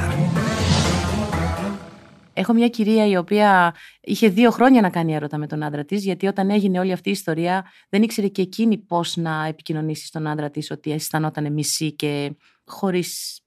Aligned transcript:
Έχω 2.32 2.52
μια 2.52 2.68
κυρία 2.68 3.06
η 3.06 3.16
οποία 3.16 3.74
είχε 4.00 4.28
δύο 4.28 4.50
χρόνια 4.50 4.80
να 4.80 4.90
κάνει 4.90 5.14
έρωτα 5.14 5.38
με 5.38 5.46
τον 5.46 5.62
άντρα 5.62 5.84
της, 5.84 6.04
γιατί 6.04 6.26
όταν 6.26 6.50
έγινε 6.50 6.78
όλη 6.78 6.92
αυτή 6.92 7.08
η 7.08 7.12
ιστορία, 7.12 7.64
δεν 7.88 8.02
ήξερε 8.02 8.28
και 8.28 8.42
εκείνη 8.42 8.78
πώς 8.78 9.16
να 9.16 9.46
επικοινωνήσει 9.46 10.06
στον 10.06 10.26
άντρα 10.26 10.50
της 10.50 10.70
ότι 10.70 10.92
αισθανόταν 10.92 11.52
μισή 11.52 11.92
και 11.92 12.36
χωρίς 12.66 13.40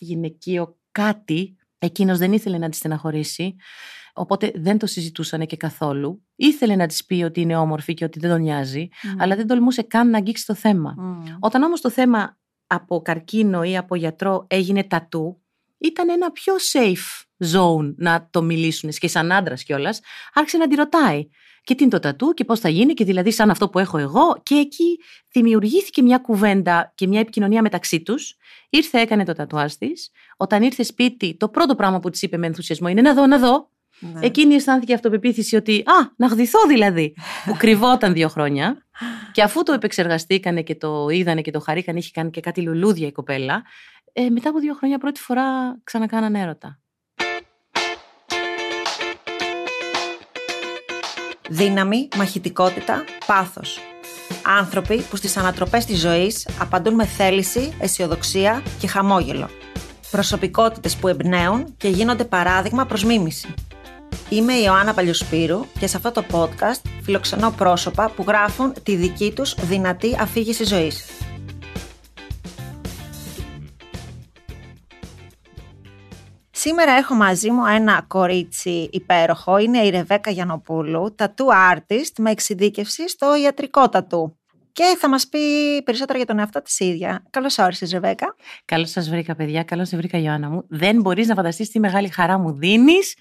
γυναικείο 0.00 0.78
κάτι. 0.92 1.56
Εκείνος 1.78 2.18
δεν 2.18 2.32
ήθελε 2.32 2.58
να 2.58 2.68
τη 2.68 2.76
στεναχωρήσει. 2.76 3.54
Οπότε 4.12 4.52
δεν 4.54 4.78
το 4.78 4.86
συζητούσαν 4.86 5.46
και 5.46 5.56
καθόλου. 5.56 6.26
Ήθελε 6.36 6.76
να 6.76 6.86
της 6.86 7.04
πει 7.04 7.22
ότι 7.22 7.40
είναι 7.40 7.56
όμορφη 7.56 7.94
και 7.94 8.04
ότι 8.04 8.18
δεν 8.18 8.30
τον 8.30 8.40
νοιάζει, 8.40 8.88
αλλά 9.18 9.36
δεν 9.36 9.46
τολμούσε 9.46 9.82
καν 9.82 10.10
να 10.10 10.18
αγγίξει 10.18 10.46
το 10.46 10.54
θέμα. 10.54 10.94
Όταν 11.40 11.62
όμως 11.62 11.80
το 11.80 11.90
θέμα 11.90 12.36
από 12.74 13.02
καρκίνο 13.02 13.62
ή 13.62 13.76
από 13.76 13.94
γιατρό 13.94 14.46
έγινε 14.48 14.84
τατού, 14.84 15.42
ήταν 15.78 16.08
ένα 16.08 16.30
πιο 16.30 16.54
safe 16.72 17.24
zone 17.54 17.94
να 17.96 18.28
το 18.30 18.42
μιλήσουν 18.42 18.90
και 18.90 19.08
σαν 19.08 19.32
άντρας 19.32 19.62
κιόλας. 19.62 20.00
Άρχισε 20.32 20.56
να 20.56 20.68
τη 20.68 20.74
ρωτάει 20.74 21.28
και 21.64 21.74
τι 21.74 21.82
είναι 21.82 21.92
το 21.92 21.98
τατού 21.98 22.32
και 22.32 22.44
πώς 22.44 22.60
θα 22.60 22.68
γίνει, 22.68 22.94
και 22.94 23.04
δηλαδή 23.04 23.32
σαν 23.32 23.50
αυτό 23.50 23.68
που 23.68 23.78
έχω 23.78 23.98
εγώ. 23.98 24.40
Και 24.42 24.54
εκεί 24.54 24.98
δημιουργήθηκε 25.32 26.02
μια 26.02 26.18
κουβέντα 26.18 26.92
και 26.94 27.06
μια 27.06 27.20
επικοινωνία 27.20 27.62
μεταξύ 27.62 28.02
τους. 28.02 28.36
Ήρθε, 28.70 29.00
έκανε 29.00 29.24
το 29.24 29.32
τατουάζ 29.32 29.72
της. 29.72 30.10
Όταν 30.36 30.62
ήρθε 30.62 30.82
σπίτι, 30.82 31.36
το 31.36 31.48
πρώτο 31.48 31.74
πράγμα 31.74 32.00
που 32.00 32.10
της 32.10 32.22
είπε 32.22 32.36
με 32.36 32.46
ενθουσιασμό 32.46 32.88
είναι 32.88 33.02
να 33.02 33.14
δω, 33.14 33.26
να 33.26 33.38
δω. 33.38 33.70
Ναι. 34.12 34.26
Εκείνη 34.26 34.54
αισθάνθηκε 34.54 34.94
αυτοπεποίθηση 34.94 35.56
ότι 35.56 35.78
Α, 35.78 36.12
να 36.16 36.26
γδυθώ 36.26 36.58
δηλαδή. 36.68 37.14
που 37.44 37.56
κρυβόταν 37.58 38.12
δύο 38.12 38.28
χρόνια. 38.28 38.86
και 39.32 39.42
αφού 39.42 39.62
το 39.62 39.72
επεξεργαστήκανε 39.72 40.62
και 40.62 40.74
το 40.74 41.08
είδανε 41.08 41.40
και 41.40 41.50
το 41.50 41.60
χαρήκανε, 41.60 41.98
είχε 41.98 42.10
κάνει 42.12 42.30
και 42.30 42.40
κάτι 42.40 42.60
λουλούδια 42.62 43.06
η 43.06 43.12
κοπέλα. 43.12 43.62
Ε, 44.12 44.28
μετά 44.28 44.48
από 44.48 44.58
δύο 44.58 44.74
χρόνια 44.74 44.98
πρώτη 44.98 45.20
φορά 45.20 45.44
ξανακάνανε 45.84 46.40
έρωτα. 46.40 46.80
Δύναμη, 51.48 52.08
μαχητικότητα, 52.16 53.04
πάθος. 53.26 53.78
Άνθρωποι 54.58 55.02
που 55.10 55.16
στις 55.16 55.36
ανατροπές 55.36 55.84
της 55.84 56.00
ζωής 56.00 56.48
απαντούν 56.60 56.94
με 56.94 57.04
θέληση, 57.04 57.72
αισιοδοξία 57.80 58.62
και 58.80 58.86
χαμόγελο. 58.86 59.48
Προσωπικότητες 60.10 60.96
που 60.96 61.08
εμπνέουν 61.08 61.74
και 61.76 61.88
γίνονται 61.88 62.24
παράδειγμα 62.24 62.86
προς 62.86 63.04
μίμηση. 63.04 63.54
Είμαι 64.28 64.52
η 64.52 64.62
Ιωάννα 64.64 64.94
Παλιοσπύρου 64.94 65.64
και 65.78 65.86
σε 65.86 65.96
αυτό 65.96 66.12
το 66.12 66.24
podcast 66.30 66.90
φιλοξενώ 67.02 67.50
πρόσωπα 67.50 68.10
που 68.10 68.24
γράφουν 68.28 68.72
τη 68.82 68.96
δική 68.96 69.32
τους 69.32 69.54
δυνατή 69.54 70.16
αφήγηση 70.20 70.64
ζωής. 70.64 71.06
Σήμερα 76.50 76.92
έχω 76.92 77.14
μαζί 77.14 77.50
μου 77.50 77.66
ένα 77.66 78.04
κορίτσι 78.08 78.88
υπέροχο, 78.92 79.58
είναι 79.58 79.78
η 79.78 79.90
Ρεβέκα 79.90 80.30
Γιανοπούλου, 80.30 81.14
tattoo 81.18 81.76
artist 81.76 82.12
με 82.18 82.30
εξειδίκευση 82.30 83.08
στο 83.08 83.36
ιατρικό 83.36 83.88
τατού. 83.88 84.36
Και 84.72 84.96
θα 84.98 85.08
μας 85.08 85.28
πει 85.28 85.38
περισσότερα 85.84 86.18
για 86.18 86.26
τον 86.26 86.38
εαυτό 86.38 86.62
της 86.62 86.80
ίδια. 86.80 87.22
Καλώς 87.30 87.58
όρισες 87.58 87.90
Ρεβέκα. 87.90 88.34
Καλώς 88.64 88.90
σας 88.90 89.08
βρήκα 89.08 89.34
παιδιά, 89.34 89.62
καλώς 89.62 89.88
σε 89.88 89.96
βρήκα 89.96 90.18
Ιωάννα 90.18 90.50
μου. 90.50 90.64
Δεν 90.68 91.00
μπορείς 91.00 91.26
να 91.26 91.34
φανταστείς 91.34 91.70
τι 91.70 91.78
μεγάλη 91.78 92.08
χαρά 92.08 92.38
μου 92.38 92.52
δίνεις 92.52 93.16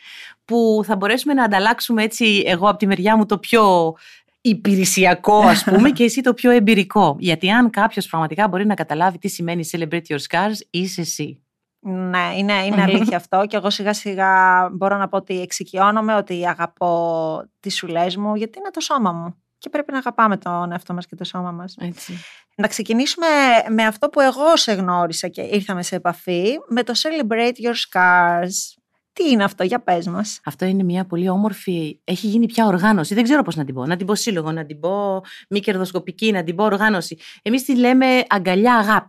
που 0.46 0.82
θα 0.86 0.96
μπορέσουμε 0.96 1.34
να 1.34 1.44
ανταλλάξουμε 1.44 2.04
έτσι 2.04 2.44
εγώ 2.46 2.70
από 2.70 2.78
τη 2.78 2.88
μεριά 2.88 3.18
μου 3.18 3.26
το 3.26 3.38
πιο 3.38 3.94
υπηρεσιακό 4.42 5.40
ας 5.40 5.64
πούμε 5.64 5.90
και 5.98 6.04
εσύ 6.04 6.22
το 6.22 6.34
πιο 6.34 6.52
εμπειρικό. 6.52 7.16
Γιατί 7.20 7.52
αν 7.52 7.70
κάποιος 7.70 8.08
πραγματικά 8.08 8.48
μπορεί 8.48 8.66
να 8.66 8.74
καταλάβει 8.74 9.18
τι 9.18 9.28
σημαίνει 9.28 9.70
celebrate 9.72 10.06
your 10.08 10.20
scars 10.30 10.56
είσαι 10.70 11.02
εσύ. 11.02 11.44
Ναι, 11.84 12.34
είναι, 12.38 12.54
είναι 12.66 12.82
αλήθεια 12.82 13.18
αυτό 13.18 13.44
και 13.50 13.56
εγώ 13.56 13.70
σιγά 13.70 13.94
σιγά 13.94 14.70
μπορώ 14.74 14.98
να 14.98 15.08
πω 15.08 15.18
ότι 15.18 15.42
εξοικειώνομαι, 15.42 16.16
ότι 16.16 16.48
αγαπώ 16.48 17.44
τις 17.60 17.76
σουλές 17.76 18.18
μου 18.18 18.36
γιατί 18.36 18.60
είναι 18.60 18.70
το 18.70 18.80
σώμα 18.80 19.12
μου 19.12 19.36
και 19.62 19.70
πρέπει 19.70 19.92
να 19.92 19.98
αγαπάμε 19.98 20.38
τον 20.38 20.72
εαυτό 20.72 20.94
μας 20.94 21.06
και 21.06 21.16
το 21.16 21.24
σώμα 21.24 21.52
μας. 21.52 21.76
Έτσι. 21.80 22.14
Να 22.56 22.68
ξεκινήσουμε 22.68 23.28
με 23.70 23.86
αυτό 23.86 24.10
που 24.10 24.20
εγώ 24.20 24.58
σε 24.58 24.74
γνώρισα 24.74 25.28
και 25.28 25.42
ήρθαμε 25.42 25.84
σε 25.84 25.96
επαφή, 25.96 26.58
με 26.68 26.84
το 26.84 26.94
Celebrate 26.96 27.54
Your 27.66 27.76
Scars. 27.90 28.81
Τι 29.14 29.30
είναι 29.30 29.44
αυτό, 29.44 29.64
για 29.64 29.80
πες 29.80 30.08
μας. 30.08 30.40
Αυτό 30.44 30.66
είναι 30.66 30.84
μια 30.84 31.06
πολύ 31.06 31.30
όμορφη, 31.30 32.00
έχει 32.04 32.28
γίνει 32.28 32.46
πια 32.46 32.66
οργάνωση, 32.66 33.14
δεν 33.14 33.24
ξέρω 33.24 33.42
πώς 33.42 33.56
να 33.56 33.66
την 33.66 33.74
πω, 33.74 33.86
να 33.86 33.96
την 33.96 34.06
πω 34.06 34.16
σύλλογο, 34.16 34.52
να 34.52 34.66
την 34.66 34.80
πω 34.80 35.22
μη 35.50 35.60
κερδοσκοπική, 35.60 36.32
να 36.32 36.44
την 36.44 36.56
πω 36.56 36.64
οργάνωση. 36.64 37.18
Εμείς 37.42 37.64
τη 37.64 37.76
λέμε 37.76 38.06
αγκαλιά 38.30 39.06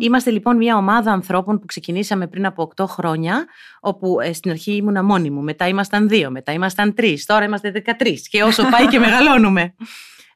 Είμαστε 0.00 0.30
λοιπόν 0.30 0.56
μια 0.56 0.76
ομάδα 0.76 1.12
ανθρώπων 1.12 1.58
που 1.58 1.66
ξεκινήσαμε 1.66 2.26
πριν 2.26 2.46
από 2.46 2.72
8 2.76 2.84
χρόνια, 2.88 3.46
όπου 3.80 4.20
ε, 4.20 4.32
στην 4.32 4.50
αρχή 4.50 4.72
ήμουνα 4.72 5.02
μόνη 5.02 5.30
μου, 5.30 5.42
μετά 5.42 5.68
ήμασταν 5.68 6.08
δύο, 6.08 6.30
μετά 6.30 6.52
ήμασταν 6.52 6.94
τρεις, 6.94 7.24
τώρα 7.26 7.44
είμαστε 7.44 7.82
13 8.00 8.14
και 8.30 8.42
όσο 8.42 8.62
πάει 8.70 8.86
και 8.86 8.98
μεγαλώνουμε 9.06 9.74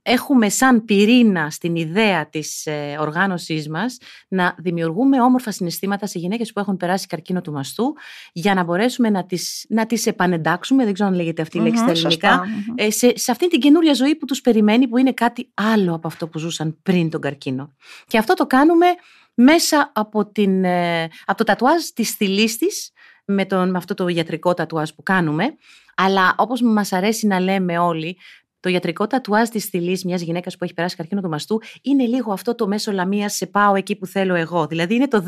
έχουμε 0.09 0.49
σαν 0.49 0.85
πυρήνα 0.85 1.51
στην 1.51 1.77
ιδέα 1.77 2.29
της 2.29 2.67
ε, 2.67 2.97
οργάνωσής 3.01 3.69
μας 3.69 3.97
να 4.29 4.55
δημιουργούμε 4.59 5.21
όμορφα 5.21 5.51
συναισθήματα 5.51 6.07
σε 6.07 6.19
γυναίκες 6.19 6.53
που 6.53 6.61
έχουν 6.61 6.77
περάσει 6.77 7.07
καρκίνο 7.07 7.41
του 7.41 7.53
μαστού 7.53 7.95
για 8.33 8.55
να 8.55 8.65
μπορέσουμε 8.65 9.11
να 9.11 9.25
τις, 9.25 9.67
να 9.69 9.87
τις 9.87 10.07
επανεντάξουμε, 10.07 10.85
δεν 10.85 10.93
ξέρω 10.93 11.09
αν 11.09 11.15
λέγεται 11.15 11.43
αυτή 11.43 11.59
η 11.59 11.61
λέξη 11.61 11.79
στα 11.79 11.91
ελληνικα 11.91 12.45
ε, 12.75 12.91
σε, 12.91 13.13
σε 13.17 13.31
αυτή 13.31 13.49
την 13.49 13.61
καινούρια 13.61 13.95
ζωή 13.95 14.15
που 14.15 14.25
τους 14.25 14.41
περιμένει 14.41 14.89
που 14.89 14.97
είναι 14.99 15.13
κάτι 15.13 15.51
άλλο 15.55 15.95
από 15.95 16.07
αυτό 16.07 16.29
που 16.29 16.39
ζούσαν 16.39 16.79
πριν 16.83 17.11
τον 17.11 17.21
καρκίνο. 17.21 17.73
Και 18.07 18.19
αυτό 18.19 18.35
το 18.35 18.47
κάνουμε 18.47 18.87
μέσα 19.35 19.93
από, 19.95 20.27
την, 20.27 20.65
ε, 20.65 21.03
από 21.25 21.39
το 21.39 21.45
τατουάζ 21.45 21.83
της 21.95 22.11
θηλίστης 22.11 22.93
με, 23.25 23.45
τον, 23.45 23.71
με 23.71 23.79
αυτό 23.79 23.95
το 23.95 24.09
ιατρικό 24.09 24.55
τατουάζ 24.55 24.91
που 24.91 25.03
κάνουμε. 25.03 25.55
Αλλά 26.01 26.35
όπως 26.37 26.63
μας 26.63 26.93
αρέσει 26.93 27.27
να 27.27 27.41
λέμε 27.41 27.79
όλοι, 27.79 28.17
το 28.61 28.69
ιατρικό 28.69 29.07
τατουάζ 29.07 29.49
της 29.49 29.65
θηλής 29.65 30.05
μιας 30.05 30.21
γυναίκας 30.21 30.57
που 30.57 30.65
έχει 30.65 30.75
περάσει 30.75 30.97
καρκίνο 30.97 31.21
του 31.21 31.29
μαστού 31.29 31.61
είναι 31.83 32.07
λίγο 32.07 32.33
αυτό 32.33 32.55
το 32.55 32.67
μέσο 32.67 32.93
λαμίας 32.93 33.35
σε 33.35 33.47
πάω 33.47 33.75
εκεί 33.75 33.97
που 33.97 34.07
θέλω 34.07 34.35
εγώ. 34.35 34.67
Δηλαδή 34.67 34.95
είναι 34.95 35.09
το 35.09 35.25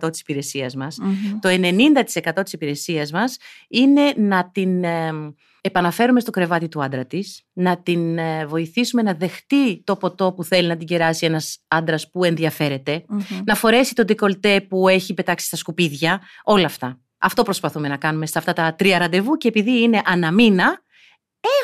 10% 0.00 0.10
της 0.10 0.20
υπηρεσίας 0.20 0.74
μας. 0.74 0.98
Το 1.40 1.48
90% 1.48 2.42
της 2.42 2.52
υπηρεσίας 2.52 3.10
μας 3.10 3.36
είναι 3.68 4.12
να 4.16 4.50
την 4.50 4.84
ε, 4.84 5.12
επαναφέρουμε 5.60 6.20
στο 6.20 6.30
κρεβάτι 6.30 6.68
του 6.68 6.82
άντρα 6.82 7.06
της, 7.06 7.42
να 7.52 7.78
την 7.82 8.18
ε, 8.18 8.46
βοηθήσουμε 8.46 9.02
να 9.02 9.14
δεχτεί 9.14 9.82
το 9.84 9.96
ποτό 9.96 10.32
που 10.32 10.44
θέλει 10.44 10.68
να 10.68 10.76
την 10.76 10.86
κεράσει 10.86 11.26
ένας 11.26 11.58
άντρας 11.68 12.10
που 12.10 12.24
ενδιαφερεται 12.24 13.04
να 13.44 13.54
φορέσει 13.54 13.94
το 13.94 14.04
ντεκολτέ 14.04 14.60
που 14.60 14.88
έχει 14.88 15.14
πετάξει 15.14 15.46
στα 15.46 15.56
σκουπίδια, 15.56 16.20
όλα 16.44 16.66
αυτά. 16.66 17.00
Αυτό 17.18 17.42
προσπαθούμε 17.42 17.88
να 17.88 17.96
κάνουμε 17.96 18.26
σε 18.26 18.38
αυτά 18.38 18.52
τα 18.52 18.74
τρία 18.74 18.98
ραντεβού 18.98 19.36
και 19.36 19.48
επειδή 19.48 19.82
είναι 19.82 20.02
αναμίνα, 20.04 20.82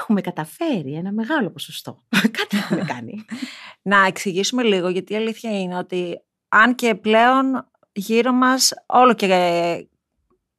έχουμε 0.01 0.21
καταφέρει 0.21 0.95
ένα 0.95 1.13
μεγάλο 1.13 1.51
ποσοστό. 1.51 2.03
Κάτι 2.39 2.57
έχουμε 2.57 2.85
κάνει. 2.95 3.25
Να 3.83 4.07
εξηγήσουμε 4.07 4.63
λίγο, 4.63 4.89
γιατί 4.89 5.13
η 5.13 5.17
αλήθεια 5.17 5.61
είναι 5.61 5.77
ότι 5.77 6.21
αν 6.49 6.75
και 6.75 6.95
πλέον 6.95 7.71
γύρω 7.93 8.33
μας 8.33 8.73
όλο 8.87 9.15
και 9.15 9.27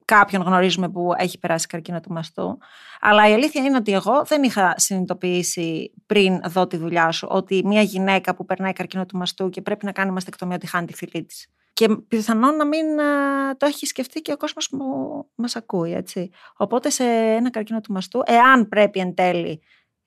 κάποιον 0.06 0.42
γνωρίζουμε 0.42 0.90
που 0.90 1.12
έχει 1.18 1.40
περάσει 1.40 1.68
καρκίνο 1.68 2.00
του 2.00 2.12
μαστού. 2.12 2.58
Αλλά 3.00 3.30
η 3.30 3.34
αλήθεια 3.34 3.64
είναι 3.64 3.78
ότι 3.78 3.94
εγώ 3.94 4.24
δεν 4.26 4.44
είχα 4.44 4.74
συνειδητοποιήσει 4.78 5.94
πριν 6.06 6.42
δω 6.48 6.68
τη 6.68 6.78
δουλειά 6.78 7.12
σου 7.12 7.28
ότι 7.32 7.62
μια 7.66 7.82
γυναίκα 7.82 8.36
που 8.36 8.46
περνάει 8.46 8.74
καρκίνο 8.74 9.06
του 9.06 9.18
μαστού 9.18 9.50
και 9.50 9.62
πρέπει 9.62 9.86
να 9.86 9.92
κάνει 9.92 10.12
μαστεκτομία 10.12 10.56
ότι 10.56 10.68
χάνει 10.68 10.86
τη 10.86 10.94
φυλή 10.94 11.24
της. 11.24 11.48
Και 11.74 11.96
πιθανόν 12.08 12.56
να 12.56 12.66
μην 12.66 12.86
το 13.58 13.66
έχει 13.66 13.86
σκεφτεί 13.86 14.22
και 14.22 14.32
ο 14.32 14.38
κόσμος 14.38 14.70
που 14.70 14.78
μας 15.36 15.56
ακούει, 15.56 15.94
έτσι. 15.94 16.30
Οπότε 16.56 16.90
σε 16.90 17.04
ένα 17.14 17.50
καρκίνο 17.50 17.82
του 17.82 17.92
μαστού, 17.94 18.22
εάν 18.26 18.68
πρέπει 18.70 19.00
εν 19.00 19.14
τέλει 19.14 19.62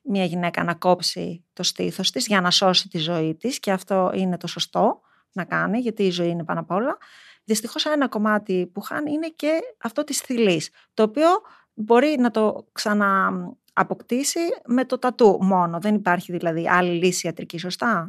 μια 0.09 0.25
γυναίκα 0.25 0.65
να 0.65 0.75
κόψει 0.75 1.45
το 1.53 1.63
στήθος 1.63 2.11
της 2.11 2.27
για 2.27 2.41
να 2.41 2.51
σώσει 2.51 2.89
τη 2.89 2.99
ζωή 2.99 3.35
της 3.35 3.61
και 3.61 3.73
αυτό 3.73 4.11
είναι 4.15 4.37
το 4.37 4.47
σωστό 4.47 5.01
να 5.33 5.45
κάνει 5.45 5.79
γιατί 5.79 6.03
η 6.03 6.11
ζωή 6.11 6.29
είναι 6.29 6.45
πάνω 6.45 6.61
απ' 6.61 6.71
όλα, 6.71 6.97
δυστυχώς 7.45 7.85
ένα 7.85 8.09
κομμάτι 8.09 8.71
που 8.75 8.81
χάνει 8.81 9.13
είναι 9.13 9.29
και 9.29 9.61
αυτό 9.83 10.05
της 10.05 10.21
θηλής, 10.21 10.71
το 10.95 11.03
οποίο 11.03 11.29
μπορεί 11.75 12.17
να 12.19 12.31
το 12.31 12.67
ξανααποκτήσει 12.73 14.41
με 14.67 14.85
το 14.85 14.99
τατού 14.99 15.39
μόνο. 15.41 15.79
Δεν 15.81 15.95
υπάρχει 15.95 16.33
δηλαδή 16.33 16.69
άλλη 16.69 17.05
λύση 17.05 17.27
ιατρική, 17.27 17.59
σωστά; 17.59 18.09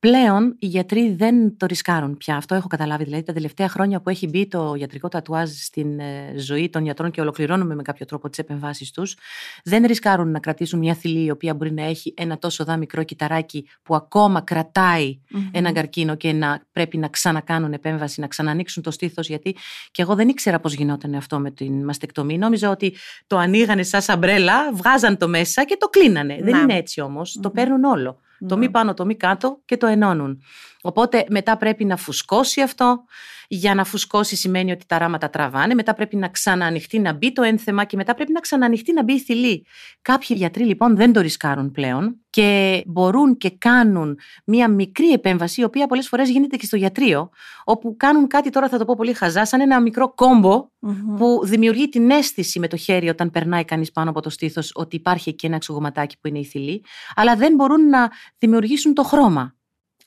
Πλέον 0.00 0.56
οι 0.58 0.66
γιατροί 0.66 1.14
δεν 1.14 1.56
το 1.56 1.66
ρισκάρουν 1.66 2.16
πια. 2.16 2.36
Αυτό 2.36 2.54
έχω 2.54 2.66
καταλάβει. 2.66 3.04
Δηλαδή 3.04 3.22
τα 3.22 3.32
τελευταία 3.32 3.68
χρόνια 3.68 4.00
που 4.00 4.08
έχει 4.08 4.26
μπει 4.26 4.46
το 4.46 4.74
ιατρικό 4.78 5.08
τατουάζ 5.08 5.50
στην 5.50 6.00
ε, 6.00 6.34
ζωή 6.36 6.70
των 6.70 6.82
γιατρών 6.82 7.10
και 7.10 7.20
ολοκληρώνουμε 7.20 7.74
με 7.74 7.82
κάποιο 7.82 8.06
τρόπο 8.06 8.28
τις 8.28 8.38
επεμβάσεις 8.38 8.90
τους, 8.90 9.16
δεν 9.64 9.84
ρισκάρουν 9.86 10.30
να 10.30 10.38
κρατήσουν 10.38 10.78
μια 10.78 10.94
θηλή 10.94 11.24
η 11.24 11.30
οποία 11.30 11.54
μπορεί 11.54 11.72
να 11.72 11.82
έχει 11.82 12.14
ένα 12.16 12.38
τόσο 12.38 12.64
δά 12.64 12.76
μικρό 12.76 13.02
κυταράκι 13.02 13.68
που 13.82 13.94
ακόμα 13.94 14.40
κρατάει 14.40 15.18
mm-hmm. 15.18 15.50
έναν 15.52 15.72
καρκίνο 15.72 16.14
και 16.14 16.32
να 16.32 16.62
πρέπει 16.72 16.96
να 16.96 17.08
ξανακάνουν 17.08 17.72
επέμβαση, 17.72 18.20
να 18.20 18.26
ξανανοίξουν 18.26 18.82
το 18.82 18.90
στήθος. 18.90 19.28
Γιατί 19.28 19.56
και 19.90 20.02
εγώ 20.02 20.14
δεν 20.14 20.28
ήξερα 20.28 20.60
πώς 20.60 20.74
γινόταν 20.74 21.14
αυτό 21.14 21.38
με 21.38 21.50
την 21.50 21.84
μαστεκτομή. 21.84 22.38
Νόμιζα 22.38 22.70
ότι 22.70 22.94
το 23.26 23.36
ανοίγανε 23.36 23.82
σαν 23.82 24.02
σαμπρέλα, 24.02 24.72
βγάζαν 24.72 25.16
το 25.16 25.28
μέσα 25.28 25.64
και 25.64 25.76
το 25.78 25.86
κλείνανε. 25.86 26.38
Δεν 26.40 26.56
είναι 26.56 26.74
έτσι 26.74 27.00
όμως. 27.00 27.38
Το 27.42 27.50
παίρνουν 27.50 27.84
όλο. 27.84 28.20
Το 28.46 28.56
μη 28.56 28.70
πάνω, 28.70 28.94
το 28.94 29.04
μη 29.04 29.14
κάτω 29.16 29.60
και 29.64 29.76
το 29.76 29.86
ενώνουν. 29.86 30.42
Οπότε 30.88 31.24
μετά 31.30 31.56
πρέπει 31.56 31.84
να 31.84 31.96
φουσκώσει 31.96 32.60
αυτό. 32.60 33.04
Για 33.50 33.74
να 33.74 33.84
φουσκώσει 33.84 34.36
σημαίνει 34.36 34.72
ότι 34.72 34.86
τα 34.86 34.98
ράματα 34.98 35.30
τραβάνε. 35.30 35.74
Μετά 35.74 35.94
πρέπει 35.94 36.16
να 36.16 36.28
ξαναανοιχτεί 36.28 36.98
να 36.98 37.12
μπει 37.12 37.32
το 37.32 37.42
ένθεμα 37.42 37.84
και 37.84 37.96
μετά 37.96 38.14
πρέπει 38.14 38.32
να 38.32 38.40
ξαναανοιχτεί 38.40 38.92
να 38.92 39.02
μπει 39.02 39.12
η 39.12 39.20
θηλή. 39.20 39.66
Κάποιοι 40.02 40.36
γιατροί 40.38 40.64
λοιπόν 40.64 40.96
δεν 40.96 41.12
το 41.12 41.20
ρισκάρουν 41.20 41.70
πλέον 41.70 42.20
και 42.30 42.82
μπορούν 42.86 43.36
και 43.36 43.50
κάνουν 43.50 44.18
μία 44.44 44.68
μικρή 44.68 45.10
επέμβαση, 45.12 45.60
η 45.60 45.64
οποία 45.64 45.86
πολλές 45.86 46.08
φορές 46.08 46.30
γίνεται 46.30 46.56
και 46.56 46.66
στο 46.66 46.76
γιατρείο, 46.76 47.30
όπου 47.64 47.94
κάνουν 47.96 48.26
κάτι 48.26 48.50
τώρα 48.50 48.68
θα 48.68 48.78
το 48.78 48.84
πω 48.84 48.94
πολύ 48.96 49.12
χαζά, 49.12 49.44
σαν 49.44 49.60
ένα 49.60 49.80
μικρό 49.80 50.14
που 51.16 51.40
δημιουργεί 51.44 51.88
την 51.88 52.10
αίσθηση 52.10 52.58
με 52.58 52.68
το 52.68 52.76
χέρι 52.76 53.08
όταν 53.08 53.30
περνάει 53.30 53.64
κανείς 53.64 53.92
πάνω 53.92 54.10
από 54.10 54.20
το 54.20 54.30
στήθος 54.30 54.70
ότι 54.74 54.96
υπάρχει 54.96 55.28
εκεί 55.28 55.46
ένα 55.46 55.56
εξογωματάκι 55.56 56.18
που 56.20 56.28
είναι 56.28 56.38
η 56.38 56.44
θηλή, 56.44 56.84
αλλά 57.14 57.36
δεν 57.36 57.54
μπορούν 57.54 57.88
να 57.88 58.10
δημιουργήσουν 58.38 58.94
το 58.94 59.02
χρώμα. 59.02 59.56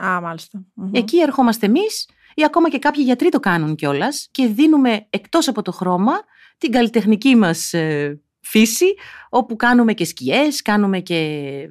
Α, 0.05 0.21
μαλιστα 0.21 0.63
Εκεί 0.91 1.17
ερχόμαστε 1.19 1.65
εμείς, 1.65 2.09
ή 2.33 2.43
ακόμα 2.43 2.69
και 2.69 2.79
κάποιοι 2.79 3.03
γιατροί 3.05 3.29
το 3.29 3.39
κάνουν 3.39 3.75
κιόλας, 3.75 4.27
και 4.31 4.47
δίνουμε 4.47 5.05
εκτός 5.09 5.47
από 5.47 5.61
το 5.61 5.71
χρώμα 5.71 6.13
την 6.57 6.71
καλλιτεχνική 6.71 7.35
μας 7.35 7.73
ε, 7.73 8.21
φύση, 8.39 8.95
όπου 9.29 9.55
κάνουμε 9.55 9.93
και 9.93 10.05
σκιές, 10.05 10.61
κάνουμε 10.61 10.99
και 10.99 11.15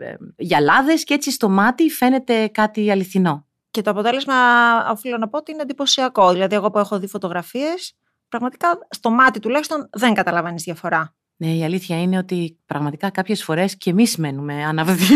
ε, 0.01 0.15
γυαλάδες 0.37 1.05
και 1.05 1.15
έτσι 1.15 1.31
στο 1.31 1.49
μάτι 1.49 1.91
φαίνεται 1.91 2.49
κάτι 2.49 2.91
αληθινό. 2.91 3.47
Και 3.71 3.83
το 3.83 3.91
αποτέλεσμα, 3.91 4.35
οφείλω 4.91 5.19
να 5.19 5.29
πω, 5.29 5.39
ότι 5.39 5.53
είναι 5.53 5.63
εντυπωσιακό. 5.63 6.33
Δηλαδή, 6.33 6.55
εγώ 6.55 6.71
που 6.71 6.79
έχω 6.79 6.99
δει 6.99 7.07
φωτογραφίες, 7.07 7.95
πραγματικά 8.29 8.79
στο 8.91 9.11
μάτι 9.11 9.41
τουλάχιστον 9.41 9.89
δεν 9.93 10.15
καταλαβαίνεις 10.15 10.63
διαφορά. 10.63 11.15
Ναι, 11.43 11.55
η 11.55 11.65
αλήθεια 11.65 12.03
είναι 12.03 12.19
ότι 12.19 12.59
πραγματικά 12.67 13.11
κάποιες 13.11 13.45
φορές 13.45 13.77
και 13.77 13.91
εμείς 13.91 14.17
μένουμε 14.17 14.65
αναβδί. 14.65 15.15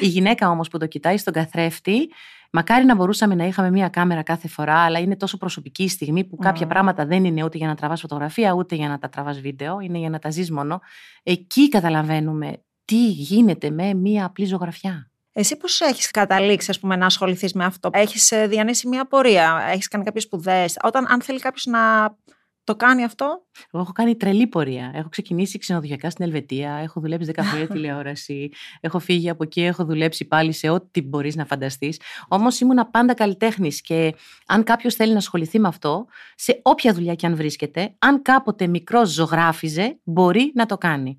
η 0.00 0.06
γυναίκα 0.06 0.50
όμως 0.50 0.68
που 0.68 0.78
το 0.78 0.86
κοιτάει 0.86 1.16
στον 1.16 1.32
καθρέφτη, 1.32 2.10
μακάρι 2.52 2.84
να 2.84 2.94
μπορούσαμε 2.94 3.34
να 3.34 3.44
είχαμε 3.46 3.70
μία 3.70 3.88
κάμερα 3.88 4.22
κάθε 4.22 4.48
φορά, 4.48 4.78
αλλά 4.78 4.98
είναι 4.98 5.16
τόσο 5.16 5.36
προσωπική 5.36 5.82
η 5.82 5.88
στιγμή 5.88 6.24
που 6.24 6.36
κάποια 6.36 6.66
πράγματα 6.66 7.06
δεν 7.06 7.24
είναι 7.24 7.44
ούτε 7.44 7.58
για 7.58 7.66
να 7.66 7.74
τραβάς 7.74 8.00
φωτογραφία, 8.00 8.52
ούτε 8.52 8.74
για 8.74 8.88
να 8.88 8.98
τα 8.98 9.08
τραβάς 9.08 9.40
βίντεο, 9.40 9.80
είναι 9.80 9.98
για 9.98 10.10
να 10.10 10.18
τα 10.18 10.30
ζεις 10.30 10.50
μόνο. 10.50 10.80
Εκεί 11.22 11.68
καταλαβαίνουμε 11.68 12.62
τι 12.84 13.08
γίνεται 13.08 13.70
με 13.70 13.94
μία 13.94 14.24
απλή 14.24 14.44
ζωγραφιά. 14.44 15.10
Εσύ 15.32 15.56
πώς 15.56 15.80
έχεις 15.80 16.10
καταλήξει 16.10 16.70
ας 16.70 16.80
πούμε, 16.80 16.96
να 16.96 17.06
ασχοληθείς 17.06 17.52
με 17.52 17.64
αυτό, 17.64 17.90
έχεις 17.92 18.30
ε, 18.30 18.46
διανύσει 18.46 18.88
μια 18.88 19.06
πορεία, 19.06 19.66
έχεις 19.70 19.88
κάνει 19.88 20.04
κάποιες 20.04 20.22
σπουδές; 20.22 20.76
Όταν 20.82 21.06
αν 21.08 21.22
θέλει 21.22 21.38
κάποιος 21.38 21.66
να 21.66 21.80
το 22.64 22.76
κάνει 22.76 23.04
αυτό; 23.04 23.46
Εγώ 23.72 23.82
έχω 23.82 23.92
κάνει 23.92 24.16
τρελή 24.16 24.46
πορεία. 24.46 24.92
Έχω 24.94 25.08
ξεκινήσει 25.08 25.58
ξενοδοχειακά 25.58 26.10
στην 26.10 26.24
Ελβετία. 26.24 26.72
Έχω 26.72 27.00
δουλέψει 27.00 27.32
10 27.34 27.40
χρόνια 27.42 27.68
τηλεόραση. 27.74 28.50
Έχω 28.80 28.98
φύγει 28.98 29.30
από 29.30 29.42
εκεί. 29.42 29.62
Έχω 29.62 29.84
δουλέψει 29.84 30.24
πάλι 30.24 30.52
σε 30.52 30.68
ό,τι 30.68 31.02
μπορείς 31.02 31.36
να 31.36 31.44
φανταστείς. 31.44 32.00
Όμως 32.28 32.60
ήμουν 32.60 32.90
πάντα 32.90 33.14
καλλιτέχνης 33.14 33.80
και 33.80 34.14
αν 34.46 34.64
κάποιος 34.64 34.94
θέλει 34.94 35.12
να 35.12 35.18
ασχοληθεί 35.18 35.58
με 35.58 35.68
αυτό, 35.68 36.06
σε 36.34 36.60
όποια 36.62 36.92
δουλειά 36.92 37.14
και 37.14 37.26
αν 37.26 37.36
βρίσκεται, 37.36 37.94
αν 37.98 38.22
κάποτε 38.22 38.66
μικρό 38.66 39.06
ζωγράφιζε, 39.06 39.98
μπορεί 40.04 40.52
να 40.54 40.66
το 40.66 40.78
κάνει. 40.78 41.18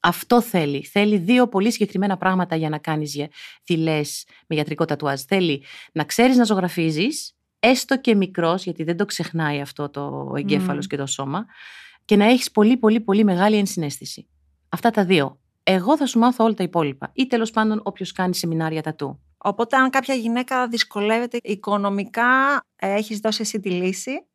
Αυτό 0.00 0.40
θέλει. 0.40 0.84
Θέλει 0.84 1.16
δύο 1.16 1.48
πολύ 1.48 1.72
συγκεκριμένα 1.72 2.16
πράγματα 2.16 2.56
για 2.56 2.68
να 2.68 2.78
κάνεις 2.78 3.26
θηλές 3.64 4.26
με 4.46 4.56
ιατρικό 4.56 4.84
τατουάζ. 4.84 5.20
Θέλει 5.20 5.62
να 5.92 6.04
ξέρεις 6.04 6.36
να 6.36 6.44
ζωγραφίζεις 6.44 7.35
έστω 7.60 8.00
και 8.00 8.14
μικρός, 8.14 8.64
γιατί 8.64 8.84
δεν 8.84 8.96
το 8.96 9.04
ξεχνάει 9.04 9.60
αυτό 9.60 9.90
το 9.90 10.32
εγκέφαλος 10.36 10.86
και 10.86 10.96
το 10.96 11.06
σώμα, 11.06 11.46
και 12.04 12.16
να 12.16 12.24
έχεις 12.24 12.50
πολύ 12.50 12.76
πολύ 12.76 13.00
πολύ 13.00 13.24
μεγάλη 13.24 13.56
ενσυναίσθηση. 13.56 14.28
Αυτά 14.68 14.90
τα 14.90 15.04
δύο. 15.04 15.40
Εγώ 15.62 15.96
θα 15.96 16.06
σου 16.06 16.18
μάθω 16.18 16.44
όλα 16.44 16.54
τα 16.54 16.62
υπόλοιπα. 16.62 17.10
Ή 17.14 17.26
τέλος 17.26 17.50
πάντων 17.50 17.80
όποιος 17.84 18.12
κάνει 18.12 18.34
σεμινάρια 18.34 18.82
τατού. 18.82 19.20
Οπότε 19.38 19.76
αν 19.76 19.90
κάποια 19.90 20.14
γυναίκα 20.14 20.68
δυσκολεύεται 20.68 21.38
οικονομικά, 21.42 22.60
έχεις 22.76 23.18
δώσει 23.18 23.42
εσύ 23.42 23.60
τη 23.60 23.70
λύση 23.70 24.26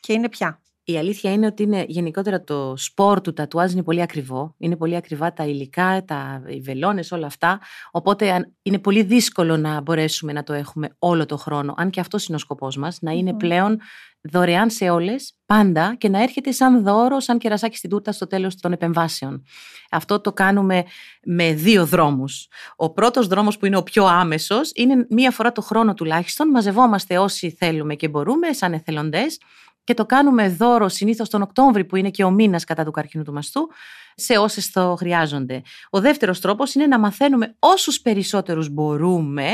και 0.00 0.12
είναι 0.12 0.28
πια. 0.28 0.62
Η 0.84 0.98
αλήθεια 0.98 1.32
είναι 1.32 1.46
ότι 1.46 1.62
είναι 1.62 1.84
γενικότερα 1.88 2.44
το 2.44 2.74
σπορ 2.76 3.20
του 3.20 3.32
τατουάζ 3.32 3.72
είναι 3.72 3.82
πολύ 3.82 4.02
ακριβό. 4.02 4.54
Είναι 4.58 4.76
πολύ 4.76 4.96
ακριβά 4.96 5.32
τα 5.32 5.44
υλικά, 5.44 6.04
τα, 6.04 6.42
οι 6.46 6.60
βελόνες, 6.60 7.12
όλα 7.12 7.26
αυτά. 7.26 7.60
Οπότε 7.90 8.52
είναι 8.62 8.78
πολύ 8.78 9.02
δύσκολο 9.02 9.56
να 9.56 9.80
μπορέσουμε 9.80 10.32
να 10.32 10.42
το 10.42 10.52
έχουμε 10.52 10.88
όλο 10.98 11.26
το 11.26 11.36
χρόνο. 11.36 11.74
Αν 11.76 11.90
και 11.90 12.00
αυτός 12.00 12.26
είναι 12.26 12.36
ο 12.36 12.40
σκοπός 12.40 12.76
μας, 12.76 12.98
να 13.00 13.10
είναι 13.10 13.34
πλέον 13.34 13.80
δωρεάν 14.20 14.70
σε 14.70 14.90
όλες, 14.90 15.36
πάντα 15.46 15.94
και 15.98 16.08
να 16.08 16.22
έρχεται 16.22 16.52
σαν 16.52 16.82
δώρο, 16.82 17.20
σαν 17.20 17.38
κερασάκι 17.38 17.76
στην 17.76 17.90
τούρτα 17.90 18.12
στο 18.12 18.26
τέλος 18.26 18.56
των 18.56 18.72
επεμβάσεων. 18.72 19.42
Αυτό 19.90 20.20
το 20.20 20.32
κάνουμε 20.32 20.84
με 21.24 21.52
δύο 21.52 21.86
δρόμους. 21.86 22.48
Ο 22.76 22.92
πρώτος 22.92 23.26
δρόμος 23.26 23.58
που 23.58 23.66
είναι 23.66 23.76
ο 23.76 23.82
πιο 23.82 24.04
άμεσος 24.04 24.70
είναι 24.74 25.06
μία 25.10 25.30
φορά 25.30 25.52
το 25.52 25.60
χρόνο 25.60 25.94
τουλάχιστον. 25.94 26.48
Μαζευόμαστε 26.48 27.18
όσοι 27.18 27.50
θέλουμε 27.50 27.94
και 27.94 28.08
μπορούμε 28.08 28.52
σαν 28.52 28.72
εθελοντές 28.72 29.38
και 29.84 29.94
το 29.94 30.06
κάνουμε 30.06 30.48
δώρο 30.48 30.88
συνήθως 30.88 31.28
τον 31.28 31.42
Οκτώβρη 31.42 31.84
που 31.84 31.96
είναι 31.96 32.10
και 32.10 32.24
ο 32.24 32.30
μήνας 32.30 32.64
κατά 32.64 32.84
του 32.84 32.90
καρκίνου 32.90 33.24
του 33.24 33.32
μαστού 33.32 33.68
σε 34.14 34.38
όσες 34.38 34.70
το 34.70 34.94
χρειάζονται. 34.98 35.62
Ο 35.90 36.00
δεύτερος 36.00 36.40
τρόπος 36.40 36.74
είναι 36.74 36.86
να 36.86 36.98
μαθαίνουμε 36.98 37.56
όσους 37.58 38.00
περισσότερους 38.00 38.68
μπορούμε 38.68 39.50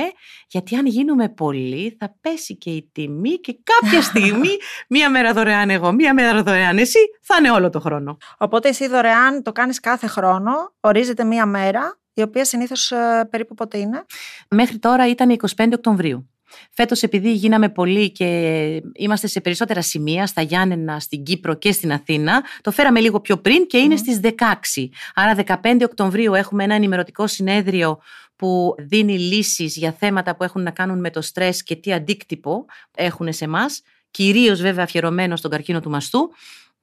γιατί 0.48 0.76
αν 0.76 0.86
γίνουμε 0.86 1.28
πολλοί 1.28 1.96
θα 1.98 2.16
πέσει 2.20 2.56
και 2.56 2.70
η 2.70 2.90
τιμή 2.92 3.34
και 3.34 3.58
κάποια 3.62 4.02
στιγμή 4.02 4.56
μία 4.88 5.10
μέρα 5.10 5.32
δωρεάν 5.32 5.70
εγώ, 5.70 5.92
μία 5.92 6.14
μέρα 6.14 6.42
δωρεάν 6.42 6.78
εσύ 6.78 6.98
θα 7.22 7.36
είναι 7.38 7.50
όλο 7.50 7.70
το 7.70 7.80
χρόνο. 7.80 8.16
Οπότε 8.38 8.68
εσύ 8.68 8.88
δωρεάν 8.88 9.42
το 9.42 9.52
κάνεις 9.52 9.80
κάθε 9.80 10.06
χρόνο, 10.06 10.52
ορίζεται 10.80 11.24
μία 11.24 11.46
μέρα 11.46 11.98
η 12.12 12.22
οποία 12.22 12.44
συνήθως 12.44 12.90
ε, 12.90 13.28
περίπου 13.30 13.54
πότε 13.54 13.78
είναι; 13.78 14.04
Μέχρι 14.48 14.78
τώρα 14.78 15.08
ήταν 15.08 15.36
25 15.56 15.68
Οκτωβρίου. 15.72 16.30
Φέτος, 16.70 17.02
επειδή 17.02 17.32
γίναμε 17.32 17.68
πολύ 17.68 18.12
και 18.12 18.82
είμαστε 18.94 19.26
σε 19.26 19.40
περισσότερα 19.40 19.82
σημεία, 19.82 20.26
στα 20.26 20.42
Γιάννενα, 20.42 21.00
στην 21.00 21.22
Κύπρο 21.22 21.54
και 21.54 21.72
στην 21.72 21.92
Αθήνα, 21.92 22.44
το 22.60 22.70
φέραμε 22.70 23.00
λίγο 23.00 23.20
πιο 23.20 23.36
πριν 23.36 23.66
και 23.66 23.78
είναι 23.78 23.94
mm. 23.94 23.98
στις 23.98 24.20
16. 24.22 24.88
Άρα, 25.14 25.60
15 25.62 25.80
Οκτωβρίου 25.82 26.34
έχουμε 26.34 26.64
ένα 26.64 26.74
ενημερωτικό 26.74 27.26
συνέδριο 27.26 27.98
που 28.36 28.74
δίνει 28.78 29.18
λύσεις 29.18 29.76
για 29.76 29.92
θέματα 29.92 30.36
που 30.36 30.44
έχουν 30.44 30.62
να 30.62 30.70
κάνουν 30.70 31.00
με 31.00 31.10
το 31.10 31.20
στρες 31.20 31.62
και 31.62 31.76
τι 31.76 31.92
αντίκτυπο 31.92 32.64
έχουν 32.94 33.32
σε 33.32 33.44
εμάς, 33.44 33.82
κυρίως 34.10 34.60
βέβαια 34.60 34.84
αφιερωμένο 34.84 35.36
στον 35.36 35.50
καρκίνο 35.50 35.80
του 35.80 35.90
μαστού. 35.90 36.30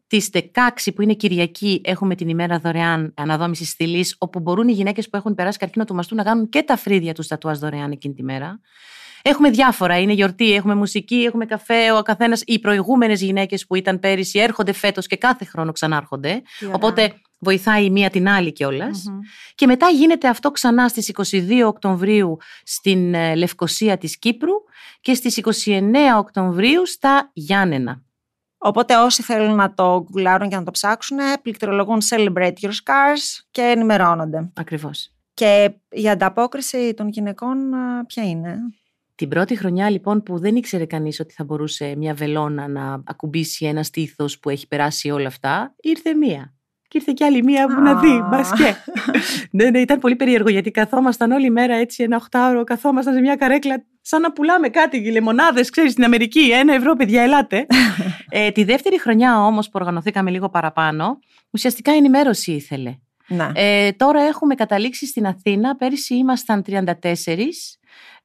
Τις 0.08 0.30
16 0.34 0.40
που 0.96 1.02
είναι 1.02 1.14
Κυριακή 1.14 1.82
έχουμε 1.84 2.16
την 2.16 2.30
ημέρα 2.30 2.60
δωρεάν 2.60 3.14
αναδόμησης 3.16 3.70
στήλη, 3.70 4.06
όπου 4.18 4.40
μπορούν 4.40 4.68
οι 4.68 4.72
γυναίκες 4.72 5.10
που 5.10 5.18
έχουν 5.18 5.36
περάσει 5.36 5.58
καρκίνο 5.58 5.86
του 5.86 5.96
μαστού 5.96 6.16
να 6.16 6.24
κάνουν 6.24 6.50
και 6.50 6.64
τα 6.64 6.78
φρύδια 6.78 7.14
τους 7.14 7.28
τατουάζ 7.28 7.58
δωρεάν 7.60 7.92
εκείνη 7.92 8.14
τη 8.14 8.24
μέρα. 8.24 8.60
Έχουμε 9.28 9.50
διάφορα. 9.50 10.00
Είναι 10.00 10.14
γιορτή, 10.14 10.54
έχουμε 10.54 10.76
μουσική, 10.76 11.16
έχουμε 11.16 11.46
καφέ. 11.46 11.92
Ο 11.92 12.02
καθένας, 12.02 12.42
οι 12.46 12.60
προηγούμενες 12.60 13.22
γυναίκες 13.22 13.66
που 13.66 13.76
ήταν 13.76 14.00
πέρυσι 14.00 14.40
έρχονται 14.40 14.74
φέτος 14.74 15.08
και 15.08 15.16
κάθε 15.18 15.46
χρόνο 15.46 15.72
ξανάρχονται. 15.72 16.42
Οπότε 16.72 17.14
βοηθάει 17.38 17.86
η 17.86 17.90
μία 17.90 18.10
την 18.10 18.28
άλλη 18.30 18.54
Και 19.56 19.68
μετά 19.68 19.90
γίνεται 19.90 20.28
αυτό 20.28 20.52
ξανά 20.52 20.88
στις 20.88 21.12
22 21.32 21.62
Οκτωβρίου 21.66 22.38
στην 22.64 23.14
ε, 23.14 23.36
Λευκοσία 23.36 23.98
της 23.98 24.20
Κύπρου 24.20 24.54
και 25.02 25.14
στις 25.14 25.42
29 25.66 25.82
Οκτωβρίου 26.18 26.86
στα 26.86 27.30
Γιάννενα. 27.34 28.04
Οπότε 28.58 28.96
όσοι 28.96 29.22
θέλουν 29.22 29.56
να 29.56 29.74
το 29.74 30.06
γκουλάρουν 30.12 30.50
και 30.50 30.56
να 30.56 30.64
το 30.64 30.72
ψάξουν, 30.72 31.18
πληκτρολογούν 31.42 32.02
Celebrate 32.10 32.54
Your 32.62 32.70
Scars 32.70 33.44
και 33.52 33.62
ενημερώνονται. 33.62 34.52
Ακριβώς. 34.56 35.10
Και 35.34 35.72
η 35.90 36.10
ανταπόκριση 36.10 36.94
των 36.94 37.10
γυναικών 37.10 37.58
ποια 38.08 38.24
είναι; 38.24 38.60
Την 39.16 39.30
πρώτη 39.30 39.56
χρονιά 39.56 39.90
λοιπόν 39.90 40.24
που 40.24 40.40
δεν 40.40 40.56
ήξερε 40.56 40.86
κανείς 40.86 41.20
ότι 41.20 41.34
θα 41.34 41.44
μπορούσε 41.44 41.96
μια 41.98 42.14
βελόνα 42.14 42.68
να 42.68 43.04
ακουμπήσει 43.06 43.66
ένα 43.66 43.84
στήθος 43.84 44.40
που 44.40 44.50
έχει 44.50 44.68
περάσει 44.68 45.10
όλα 45.10 45.28
αυτά, 45.28 45.76
ήρθε 45.82 46.14
μία. 46.14 46.54
Και 46.88 46.98
ήρθε 46.98 47.12
κι 47.16 47.24
άλλη 47.24 47.44
μία 47.44 47.66
που 47.68 47.82
να 47.82 48.00
δει, 48.00 48.22
μπασκέ. 48.30 48.78
ναι, 49.58 49.70
ναι, 49.70 49.80
ήταν 49.80 50.00
πολύ 50.00 50.16
περίεργο 50.16 50.50
γιατί 50.50 50.72
καθόμασταν 50.72 51.32
όλη 51.32 51.50
μέρα 51.50 51.76
έτσι 51.76 52.04
ένα 52.04 52.16
οχτάωρο, 52.16 52.64
καθόμασταν 52.64 53.14
σε 53.14 53.20
μια 53.20 53.36
καρέκλα 53.36 53.86
σαν 54.02 54.22
να 54.22 54.32
πουλάμε 54.32 54.70
κάτι, 54.70 55.12
λεμονάδες, 55.12 55.70
ξέρεις, 55.70 55.92
στην 55.92 56.04
Αμερική, 56.04 56.52
ένα 56.52 56.74
ευρώ 56.74 56.96
παιδιά, 56.96 57.22
ελάτε. 57.22 57.66
ε, 58.30 58.52
τη 58.52 58.64
δεύτερη 58.64 59.00
χρονιά 59.00 59.46
όμως 59.46 59.66
που 59.66 59.72
οργανωθήκαμε 59.76 60.32
λίγο 60.32 60.50
παραπάνω, 60.50 61.20
ουσιαστικά 61.50 61.92
ενημέρωση 61.92 62.52
ήθελε. 62.52 62.96
Να. 63.28 63.52
Ε, 63.56 63.92
τώρα 63.92 64.22
έχουμε 64.22 64.56
καταλήξει 64.56 65.06
στην 65.06 65.26
Αθήνα, 65.26 65.76
πέρυσι 65.76 66.16
ήμασταν 66.16 66.64
34 66.68 66.84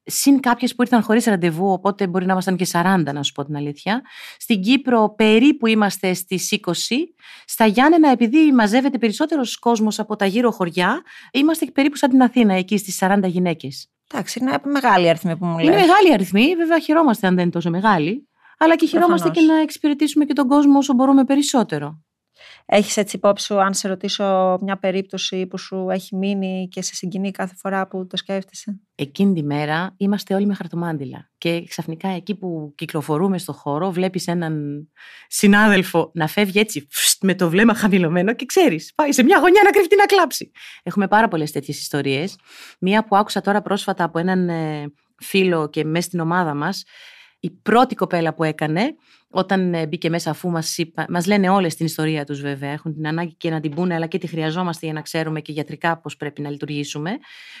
συν 0.03 0.39
κάποιες 0.39 0.75
που 0.75 0.81
ήρθαν 0.81 1.01
χωρίς 1.01 1.25
ραντεβού, 1.25 1.71
οπότε 1.71 2.07
μπορεί 2.07 2.25
να 2.25 2.31
ήμασταν 2.31 2.55
και 2.55 2.67
40, 2.71 3.03
να 3.13 3.23
σου 3.23 3.31
πω 3.31 3.45
την 3.45 3.55
αλήθεια. 3.55 4.01
Στην 4.37 4.61
Κύπρο 4.61 5.13
περίπου 5.17 5.67
είμαστε 5.67 6.13
στις 6.13 6.51
20. 6.51 7.13
Στα 7.45 7.65
Γιάννενα, 7.65 8.09
επειδή 8.09 8.51
μαζεύεται 8.51 8.97
περισσότερος 8.97 9.59
κόσμος 9.59 9.99
από 9.99 10.15
τα 10.15 10.25
γύρω 10.25 10.51
χωριά, 10.51 11.01
είμαστε 11.31 11.65
περίπου 11.65 11.95
σαν 11.95 12.09
την 12.09 12.21
Αθήνα, 12.21 12.53
εκεί 12.53 12.77
στις 12.77 12.97
40 13.01 13.27
γυναίκες. 13.27 13.91
Εντάξει, 14.13 14.39
είναι 14.41 14.57
μεγάλη 14.63 15.09
αριθμή 15.09 15.37
που 15.37 15.45
μου 15.45 15.57
λέει. 15.57 15.65
Είναι 15.65 15.75
μεγάλη 15.75 16.13
αριθμή, 16.13 16.55
βέβαια 16.55 16.79
χαιρόμαστε 16.79 17.27
αν 17.27 17.33
δεν 17.33 17.43
είναι 17.43 17.51
τόσο 17.51 17.69
μεγάλη, 17.69 18.29
αλλά 18.57 18.75
και 18.75 18.85
χαιρόμαστε 18.85 19.29
και 19.29 19.41
να 19.41 19.61
εξυπηρετήσουμε 19.61 20.25
και 20.25 20.33
τον 20.33 20.47
κόσμο 20.47 20.77
όσο 20.77 20.93
μπορούμε 20.93 21.23
περισσότερο. 21.23 22.01
Έχεις 22.73 22.97
έτσι 22.97 23.15
υπόψη 23.15 23.45
σου, 23.45 23.61
αν 23.61 23.73
σε 23.73 23.87
ρωτήσω 23.87 24.57
μια 24.61 24.77
περίπτωση 24.77 25.47
που 25.47 25.57
σου 25.57 25.87
έχει 25.89 26.15
μείνει 26.15 26.67
και 26.71 26.81
σε 26.81 26.95
συγκινεί 26.95 27.31
κάθε 27.31 27.55
φορά 27.57 27.87
που 27.87 28.07
το 28.07 28.17
σκέφτεσαι; 28.17 28.79
Εκείνη 28.95 29.33
τη 29.33 29.43
μέρα 29.43 29.93
είμαστε 29.97 30.35
όλοι 30.35 30.45
με 30.45 30.53
χαρτομάντιλα. 30.53 31.29
Και 31.37 31.63
ξαφνικά 31.67 32.09
εκεί 32.09 32.35
που 32.35 32.73
κυκλοφορούμε 32.77 33.37
στο 33.37 33.53
χώρο, 33.53 33.91
βλέπεις 33.91 34.27
έναν 34.27 34.87
συνάδελφο 35.27 36.11
να 36.13 36.27
φεύγει 36.27 36.59
έτσι 36.59 36.87
με 37.21 37.35
το 37.35 37.49
βλέμμα 37.49 37.73
χαμηλωμένο 37.73 38.33
και 38.33 38.45
ξέρεις, 38.45 38.91
πάει 38.95 39.11
σε 39.11 39.23
μια 39.23 39.39
γωνιά 39.39 39.61
να 39.63 39.69
κρυφτεί 39.69 39.95
να 39.95 40.05
κλάψει. 40.05 40.51
Έχουμε 40.83 41.07
πάρα 41.07 41.27
πολλές 41.27 41.51
τέτοιες 41.51 41.79
ιστορίες. 41.79 42.37
Μία 42.79 43.05
που 43.05 43.15
άκουσα 43.15 43.41
τώρα 43.41 43.61
πρόσφατα 43.61 44.03
από 44.03 44.19
έναν 44.19 44.49
ε, 44.49 44.93
φίλο 45.17 45.69
και 45.69 45.83
μέσα 45.83 46.07
στην 46.07 46.19
ομάδα 46.19 46.53
μας, 46.53 46.83
η 47.39 47.51
πρώτη 47.51 47.95
κοπέλα 47.95 48.33
που 48.33 48.43
έκανε, 48.43 48.95
όταν 49.31 49.73
ε, 49.73 49.87
μπήκε 49.87 50.09
μέσα, 50.09 50.29
αφού 50.29 50.49
μας 50.49 50.75
μας 51.09 51.25
λένε 51.25 51.49
όλες 51.49 51.75
την 51.75 51.85
ιστορία 51.85 52.25
τους 52.25 52.41
βέβαια, 52.41 52.71
έχουν 52.71 52.93
την 52.93 53.07
ανάγκη 53.07 53.33
και 53.33 53.49
να 53.49 53.59
την 53.59 53.71
πούνε, 53.71 53.93
αλλά 53.93 54.05
και 54.05 54.17
τη 54.17 54.27
χρειαζόμαστε 54.27 54.85
για 54.85 54.95
να 54.95 55.01
ξέρουμε 55.01 55.41
και 55.41 55.51
γιατρικά 55.51 55.97
πώς 55.97 56.17
πρέπει 56.17 56.41
να 56.41 56.49
λειτουργήσουμε. 56.49 57.11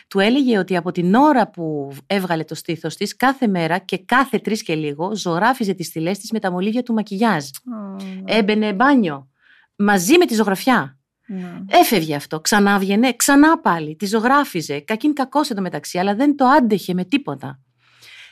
Του 0.07 0.19
έλεγε 0.19 0.57
ότι 0.57 0.75
από 0.75 0.91
την 0.91 1.15
ώρα 1.15 1.49
που 1.49 1.91
έβγαλε 2.07 2.43
το 2.43 2.55
στήθος 2.55 2.95
της, 2.95 3.15
κάθε 3.15 3.47
μέρα 3.47 3.77
και 3.77 3.97
κάθε 3.97 4.39
τρεις 4.39 4.63
και 4.63 4.75
λίγο, 4.75 5.15
ζωγράφιζε 5.15 5.73
τις 5.73 5.87
στυλές 5.87 6.19
της 6.19 6.31
με 6.31 6.39
τα 6.39 6.51
μολύβια 6.51 6.83
του 6.83 6.93
μακιγιάζ. 6.93 7.43
Oh. 7.43 8.23
Έμπαινε 8.25 8.73
μπάνιο 8.73 9.29
μαζί 9.75 10.17
με 10.17 10.25
τη 10.25 10.33
ζωγραφιά. 10.33 10.99
Ναι. 11.27 11.57
Έφευγε 11.69 12.15
αυτό, 12.15 12.39
ξανά 12.39 12.79
βγαινε, 12.79 13.13
ξανά 13.13 13.59
πάλι, 13.59 13.95
τη 13.95 14.05
ζωγράφιζε. 14.05 14.79
Κακήν 14.79 15.13
κακός 15.13 15.49
μεταξύ, 15.59 15.97
αλλά 15.97 16.15
δεν 16.15 16.35
το 16.35 16.45
άντεχε 16.45 16.93
με 16.93 17.03
τίποτα. 17.05 17.59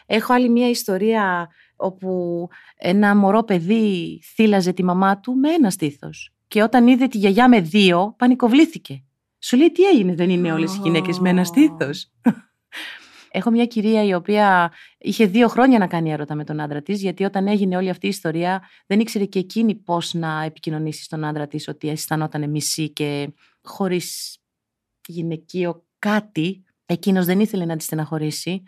Έχω 0.06 0.34
άλλη 0.34 0.50
μια 0.50 0.70
ιστορία 0.70 1.50
όπου 1.80 2.48
ένα 2.78 3.16
μωρό 3.16 3.44
παιδί 3.44 4.22
θύλαζε 4.34 4.74
τη 4.74 4.84
μαμά 4.84 5.20
του 5.20 5.36
με 5.36 5.50
ένα 5.52 5.70
στήθος. 5.70 6.34
Και 6.48 6.62
όταν 6.62 6.88
είδε 6.88 7.08
τη 7.08 7.18
γιαγιά 7.18 7.50
με 7.50 7.62
δύο, 7.62 8.16
πανικοβλήθηκε. 8.18 9.04
Σου 9.40 9.58
λέει 9.58 9.72
τι 9.72 9.84
έγινε, 9.84 10.16
δεν 10.16 10.30
είναι 10.30 10.54
όλες 10.54 10.76
οι 10.76 10.80
γυναίκες 10.84 11.20
με 11.20 11.30
ένα 11.30 11.44
στήθος; 11.44 12.12
Έχω 13.32 13.50
μια 13.50 13.66
κυρία 13.66 14.04
η 14.04 14.14
οποία 14.14 14.74
είχε 14.98 15.26
δύο 15.26 15.48
χρόνια 15.48 15.78
να 15.78 15.88
κάνει 15.88 16.12
έρωτα 16.12 16.36
με 16.36 16.44
τον 16.44 16.60
άντρα 16.60 16.82
της, 16.82 17.02
γιατί 17.02 17.24
όταν 17.24 17.48
έγινε 17.48 17.78
όλη 17.78 17.90
αυτή 17.90 18.06
η 18.06 18.10
ιστορία, 18.10 18.62
δεν 18.86 19.00
ήξερε 19.00 19.26
και 19.26 19.40
εκείνη 19.40 19.76
πώς 19.76 20.14
να 20.14 20.44
επικοινωνήσει 20.44 21.04
στον 21.04 21.24
άντρα 21.24 21.48
της 21.48 21.68
ότι 21.68 21.90
αισθανόταν 21.90 22.50
μισή 22.50 22.90
και 22.90 23.34
χωρίς 23.64 24.38
γυναικείο 25.08 25.86
κάτι. 26.00 26.64
Εκείνος 26.86 27.26
δεν 27.26 27.40
ήθελε 27.40 27.66
να 27.66 27.76
τη 27.76 27.84
στεναχωρήσει. 27.84 28.64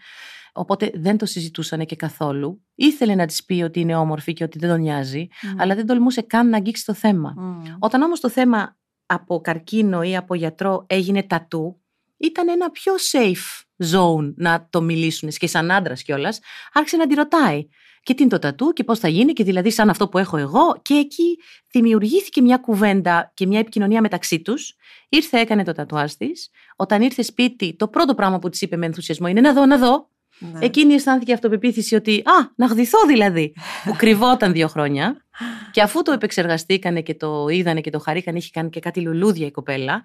Οπότε 0.51 0.91
δεν 0.93 1.17
το 1.17 1.25
συζητούσαν 1.25 1.85
και 1.85 1.95
καθόλου. 1.95 2.61
Ήθελε 2.75 3.15
να 3.15 3.25
της 3.25 3.45
πει 3.45 3.61
ότι 3.61 3.79
είναι 3.79 3.95
όμορφη 3.95 4.33
και 4.33 4.43
ότι 4.43 4.59
δεν 4.59 4.69
τον 4.69 4.79
νοιάζει, 4.79 5.27
αλλά 5.57 5.75
δεν 5.75 5.85
τολμούσε 5.85 6.21
καν 6.21 6.49
να 6.49 6.57
αγγίξει 6.57 6.85
το 6.85 6.93
θέμα. 6.93 7.35
Όταν 7.79 8.01
όμως 8.01 8.19
το 8.19 8.29
θέμα 8.29 8.77
από 9.05 9.41
καρκίνο 9.41 10.01
ή 10.03 10.15
από 10.15 10.35
γιατρό 10.35 10.85
έγινε 10.89 11.23
τατού, 11.23 11.81
ήταν 12.17 12.49
ένα 12.49 12.71
πιο 12.71 12.93
safe 13.11 13.61
zone 13.93 14.33
να 14.35 14.67
το 14.69 14.81
μιλήσουν 14.81 15.29
και 15.29 15.47
σαν 15.47 15.71
άντρας 15.71 16.03
κιόλας. 16.03 16.39
Άρχισε 16.73 16.97
να 16.97 17.07
τη 17.07 17.15
ρωτάει. 17.15 17.67
Και 18.03 18.13
τι 18.13 18.21
είναι 18.21 18.31
το 18.31 18.39
τατού 18.39 18.73
και 18.73 18.83
πώς 18.83 18.99
θα 18.99 19.07
γίνει, 19.07 19.33
και 19.33 19.43
δηλαδή 19.43 19.71
σαν 19.71 19.89
αυτό 19.89 20.09
που 20.09 20.17
έχω 20.17 20.37
εγώ. 20.37 20.79
Και 20.81 20.93
εκεί 20.93 21.37
δημιουργήθηκε 21.71 22.41
μια 22.41 22.57
κουβέντα 22.57 23.31
και 23.33 23.47
μια 23.47 23.59
επικοινωνία 23.59 24.01
μεταξύ 24.01 24.41
τους. 24.41 24.75
Ήρθε, 25.09 25.39
έκανε 25.39 25.63
το 25.63 25.71
τατουάζ 25.71 26.11
της. 26.11 26.49
Όταν 26.75 27.01
ήρθε 27.01 27.21
σπίτι, 27.21 27.75
το 27.75 27.87
πρώτο 27.87 28.15
πράγμα 28.15 28.39
που 28.39 28.49
της 28.49 28.61
είπε 28.61 28.75
με 28.75 28.85
ενθουσιασμό 28.85 29.27
είναι 29.27 29.41
να 29.41 29.53
δω, 29.53 29.65
να 29.65 29.77
δω. 29.77 30.09
Ναι. 30.41 30.65
Εκείνη 30.65 30.93
αισθάνθηκε 30.93 31.33
αυτοπεποίθηση 31.33 31.95
ότι 31.95 32.17
Α, 32.17 32.51
να 32.55 32.65
γδυθώ 32.65 32.99
δηλαδή. 33.07 33.53
που 33.83 33.95
κρυβόταν 33.97 34.51
δύο 34.51 34.67
χρόνια. 34.67 35.25
και 35.71 35.81
αφού 35.81 36.01
το 36.01 36.11
επεξεργαστήκανε 36.11 37.01
και 37.01 37.15
το 37.15 37.47
είδανε 37.47 37.81
και 37.81 37.89
το 37.89 37.99
χαρήκανε, 37.99 38.37
είχε 38.37 38.49
κάνει 38.53 38.69
και 38.69 38.79
κάτι 38.79 39.01
λουλούδια 39.01 39.45
η 39.45 39.51
κοπέλα. 39.51 40.01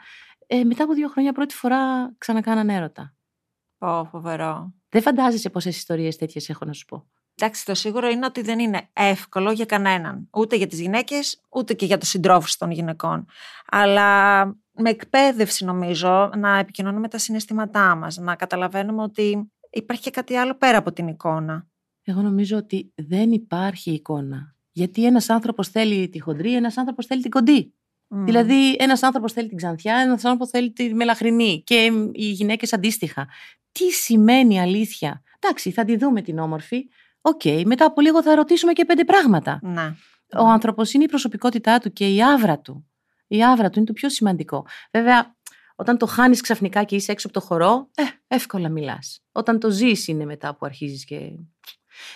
Ε, 0.46 0.64
μετά 0.64 0.84
από 0.84 0.92
δύο 0.92 1.08
χρόνια 1.08 1.32
πρώτη 1.32 1.54
φορά 1.54 2.12
ξανακάνανε 2.18 2.74
έρωτα. 2.74 3.14
Πω, 3.78 4.08
φοβερό. 4.10 4.72
Δεν 4.88 5.02
φαντάζεσαι 5.02 5.50
πόσες 5.50 5.76
ιστορίες 5.76 6.16
τέτοιες 6.16 6.48
έχω 6.48 6.64
να 6.64 6.72
σου 6.72 6.84
πω. 6.84 7.06
Εντάξει, 7.38 7.64
το 7.64 7.74
σίγουρο 7.74 8.08
είναι 8.08 8.26
ότι 8.26 8.42
δεν 8.42 8.58
είναι 8.58 8.88
εύκολο 8.92 9.50
για 9.50 9.64
κανέναν. 9.64 10.28
Ούτε 10.32 10.56
για 10.56 10.66
τις 10.66 10.80
γυναίκες, 10.80 11.40
ούτε 11.50 11.74
και 11.74 11.86
για 11.86 11.98
τους 11.98 12.08
συντρόφους 12.08 12.56
των 12.56 12.70
γυναικών. 12.70 13.26
Αλλά 13.66 14.44
με 14.72 14.90
εκπαίδευση 14.90 15.64
νομίζω 15.64 16.30
να 16.36 16.58
επικοινωνούμε 16.58 17.08
τα 17.08 17.18
συναισθήματά 17.18 17.94
μας, 17.94 18.16
να 18.16 18.34
καταλαβαίνουμε 18.34 19.02
ότι 19.02 19.52
υπάρχει 19.70 20.02
και 20.02 20.10
κάτι 20.10 20.36
άλλο 20.36 20.54
πέρα 20.54 20.78
από 20.78 20.92
την 20.92 21.08
εικόνα. 21.08 21.66
Εγώ 22.02 22.20
νομίζω 22.20 22.56
ότι 22.56 22.92
δεν 22.94 23.32
υπάρχει 23.32 23.90
εικόνα. 23.90 24.54
Γιατί 24.72 25.04
ένας 25.04 25.30
άνθρωπος 25.30 25.68
θέλει 25.68 26.08
τη 26.08 26.20
χοντρή, 26.20 26.54
ένας 26.54 26.76
άνθρωπος 26.76 27.06
θέλει 27.06 27.22
την 27.22 27.30
κοντή. 27.30 27.74
Mm. 28.08 28.16
Δηλαδή, 28.24 28.76
ένας 28.78 29.02
άνθρωπος 29.02 29.32
θέλει 29.32 29.48
την 29.48 29.56
ξανθιά, 29.56 29.96
ένας 29.96 30.24
άνθρωπος 30.24 30.50
θέλει 30.50 30.72
τη 30.72 30.94
μελαχρινή 30.94 31.62
και 31.62 31.92
οι 32.12 32.30
γυναίκες 32.30 32.72
αντίστοιχα. 32.72 33.28
Τι 33.72 33.90
σημαίνει 33.90 34.60
αλήθεια; 34.60 35.22
Εντάξει, 35.40 35.70
θα 35.70 35.84
τη 35.84 35.96
δούμε 35.96 36.22
την 36.22 36.38
όμορφη. 36.38 36.88
OK, 37.20 37.40
okay, 37.44 37.62
μετά 37.66 37.84
από 37.84 38.00
λίγο 38.00 38.22
θα 38.22 38.34
ρωτήσουμε 38.34 38.72
και 38.72 38.84
πέντε 38.84 39.04
πράγματα. 39.04 39.58
Να. 39.62 39.96
Ο 40.38 40.46
άνθρωπος 40.46 40.92
είναι 40.92 41.04
η 41.04 41.08
προσωπικότητά 41.08 41.78
του 41.78 41.92
και 41.92 42.14
η 42.14 42.22
αύρα 42.22 42.58
του. 42.58 42.86
Η 43.26 43.44
αύρα 43.44 43.70
του 43.70 43.78
είναι 43.78 43.86
το 43.86 43.92
πιο 43.92 44.10
σημαντικό. 44.10 44.66
Βέβαια, 44.92 45.35
όταν 45.76 45.98
το 45.98 46.06
χάνεις 46.06 46.40
ξαφνικά 46.40 46.84
και 46.84 46.96
είσαι 46.96 47.12
έξω 47.12 47.28
από 47.28 47.40
το 47.40 47.46
χορό, 47.46 47.90
ε, 47.94 48.02
εύκολα 48.26 48.68
μιλάς. 48.68 49.20
Όταν 49.32 49.58
το 49.60 49.70
ζεις 49.70 50.08
είναι 50.08 50.24
μετά 50.24 50.56
που 50.56 50.66
αρχίζεις 50.66 51.04
και. 51.04 51.32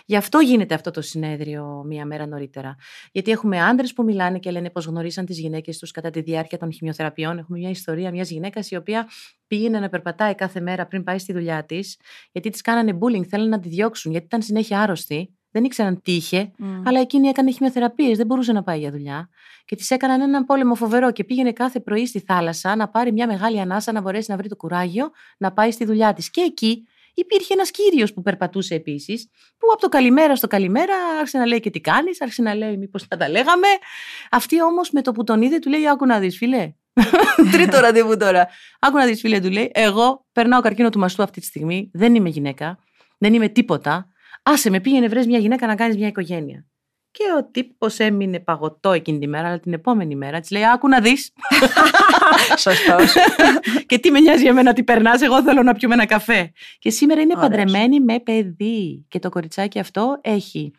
Γι' 0.06 0.16
αυτό 0.16 0.38
γίνεται 0.38 0.74
αυτό 0.74 0.90
το 0.90 1.00
συνέδριο 1.00 1.82
μία 1.86 2.06
μέρα 2.06 2.26
νωρίτερα. 2.26 2.76
Γιατί 3.12 3.30
έχουμε 3.30 3.62
άντρες 3.62 3.92
που 3.92 4.02
μιλάνε 4.04 4.38
και 4.38 4.50
λένε 4.50 4.70
πώς 4.70 4.80
γνωρίσαν 4.80 5.24
τις 5.24 5.38
γυναίκες 5.38 5.78
τους 5.78 5.90
κατά 5.90 6.10
τη 6.10 6.20
διάρκεια 6.20 6.58
των 6.58 6.72
χημειοθεραπείων. 6.72 7.38
Έχουμε 7.38 7.58
μια 7.58 7.70
ιστορία 7.70 8.10
μιας 8.10 8.30
γυναίκας 8.30 8.70
η 8.70 8.76
οποία 8.76 9.08
πήγαινε 9.46 9.80
να 9.80 9.88
περπατάει 9.88 10.34
κάθε 10.34 10.60
μέρα 10.60 10.86
πριν 10.86 11.04
πάει 11.04 11.18
στη 11.18 11.32
δουλειά 11.32 11.64
της, 11.64 12.00
γιατί 12.32 12.50
της 12.50 12.60
κάνανε 12.60 12.98
bullying, 13.00 13.26
θέλουν 13.26 13.48
να 13.48 13.60
τη 13.60 13.68
διώξουν, 13.68 14.10
γιατί 14.10 14.26
ήταν 14.26 14.42
συνέχεια 14.42 14.80
άρρωστη. 14.80 15.34
Δεν 15.50 15.64
ήξεραν 15.64 16.02
τι 16.02 16.12
είχε, 16.12 16.50
αλλά 16.84 17.00
εκείνη 17.00 17.28
έκανε 17.28 17.50
χημειοθεραπείες, 17.50 18.16
δεν 18.16 18.26
μπορούσε 18.26 18.52
να 18.52 18.62
πάει 18.62 18.78
για 18.78 18.90
δουλειά. 18.90 19.28
Και 19.64 19.76
της 19.76 19.90
έκαναν 19.90 20.20
έναν 20.20 20.44
πόλεμο 20.44 20.74
φοβερό 20.74 21.12
και 21.12 21.24
πήγαινε 21.24 21.52
κάθε 21.52 21.80
πρωί 21.80 22.06
στη 22.06 22.20
θάλασσα 22.20 22.76
να 22.76 22.88
πάρει 22.88 23.12
μια 23.12 23.26
μεγάλη 23.26 23.60
ανάσα 23.60 23.92
να 23.92 24.00
μπορέσει 24.00 24.30
να 24.30 24.36
βρει 24.36 24.48
το 24.48 24.56
κουράγιο 24.56 25.10
να 25.38 25.52
πάει 25.52 25.70
στη 25.70 25.84
δουλειά 25.84 26.12
της. 26.12 26.30
Και 26.30 26.40
εκεί 26.40 26.86
υπήρχε 27.14 27.52
ένας 27.52 27.70
κύριος 27.70 28.12
που 28.12 28.22
περπατούσε 28.22 28.74
επίσης, 28.74 29.28
που 29.58 29.66
από 29.72 29.80
το 29.80 29.88
καλημέρα 29.88 30.36
στο 30.36 30.46
καλημέρα 30.46 30.94
άρχισε 31.18 31.38
να 31.38 31.46
λέει 31.46 31.60
και 31.60 31.70
τι 31.70 31.80
κάνεις, 31.80 32.22
άρχισε 32.22 32.42
να 32.42 32.54
λέει 32.54 32.76
μήπως 32.76 33.02
θα 33.02 33.16
τα 33.16 33.28
λέγαμε. 33.28 33.66
Αυτή 34.30 34.62
όμως 34.62 34.90
με 34.90 35.02
το 35.02 35.12
που 35.12 35.24
τον 35.24 35.42
είδε 35.42 35.58
του 35.58 35.68
λέει: 35.68 35.88
Άκου 35.88 36.06
να 36.06 36.18
δεις, 36.18 36.36
φιλέ. 36.36 36.72
Τρίτο 37.52 37.80
ραντεβού 37.80 38.16
τώρα. 38.16 38.48
Άκου 38.80 38.96
να 38.96 39.06
δεις, 39.06 39.20
φίλε, 39.20 39.40
του 39.40 39.50
λέει: 39.50 39.70
Εγώ 39.74 40.26
περνάω 40.32 40.60
καρκίνο 40.60 40.90
του 40.90 40.98
μαστού 40.98 41.22
αυτή 41.22 41.40
τη 41.40 41.46
στιγμή, 41.46 41.90
δεν 41.92 42.14
είμαι 42.14 42.28
γυναίκα, 42.28 42.78
δεν 43.18 43.34
είμαι 43.34 43.48
τίποτα. 43.48 44.08
Άσε 44.42 44.70
με, 44.70 44.80
πήγαινε 44.80 45.08
βρες 45.08 45.26
μια 45.26 45.38
γυναίκα 45.38 45.66
να 45.66 45.74
κάνεις 45.74 45.96
μια 45.96 46.08
οικογένεια. 46.08 46.64
Και 47.10 47.22
ο 47.38 47.50
τύπος 47.50 47.98
έμεινε 47.98 48.40
παγωτό 48.40 48.92
εκείνη 48.92 49.18
τη 49.18 49.26
μέρα, 49.26 49.48
αλλά 49.48 49.60
την 49.60 49.72
επόμενη 49.72 50.16
μέρα 50.16 50.40
της 50.40 50.50
λέει: 50.50 50.66
Άκου 50.66 50.88
να 50.88 51.00
δεις. 51.00 51.32
Σωστός. 52.64 53.14
και 53.86 53.98
τι 53.98 54.10
με 54.10 54.20
νοιάζει 54.20 54.42
για 54.42 54.54
μένα 54.54 54.72
τι 54.72 54.82
περνάς, 54.84 55.20
εγώ 55.20 55.42
θέλω 55.42 55.62
να 55.62 55.74
πιούμε 55.74 55.94
ένα 55.94 56.06
καφέ. 56.06 56.52
Και 56.78 56.90
σήμερα 56.90 57.20
είναι 57.20 57.34
παντρεμένη 57.34 58.00
με 58.00 58.20
παιδί. 58.20 59.06
Και 59.08 59.18
το 59.18 59.28
κοριτσάκι 59.28 59.78
αυτό 59.78 60.18
έχει 60.20 60.72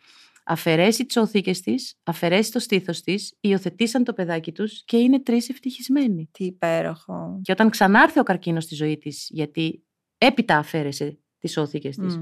αφαιρέσει 0.44 1.06
τις 1.06 1.16
οθήκες 1.16 1.60
της, 1.60 1.98
αφαιρέσει 2.02 2.52
το 2.52 2.58
στήθος 2.58 3.00
της, 3.00 3.36
υιοθετήσαν 3.40 4.04
το 4.04 4.12
παιδάκι 4.12 4.52
τους 4.52 4.82
και 4.84 4.96
είναι 4.96 5.20
τρεις 5.20 5.48
ευτυχισμένοι. 5.48 6.28
Τι 6.32 6.44
υπέροχο. 6.44 7.40
Και 7.42 7.52
όταν 7.52 7.70
ξανάρθει 7.70 8.18
ο 8.18 8.22
καρκίνος 8.22 8.64
στη 8.64 8.74
ζωή 8.74 8.98
της, 8.98 9.26
γιατί 9.30 9.84
έπειτα 10.18 10.56
αφαίρεσε 10.56 11.18
τις 11.38 11.56
όθηκε 11.56 11.88
της 11.88 12.18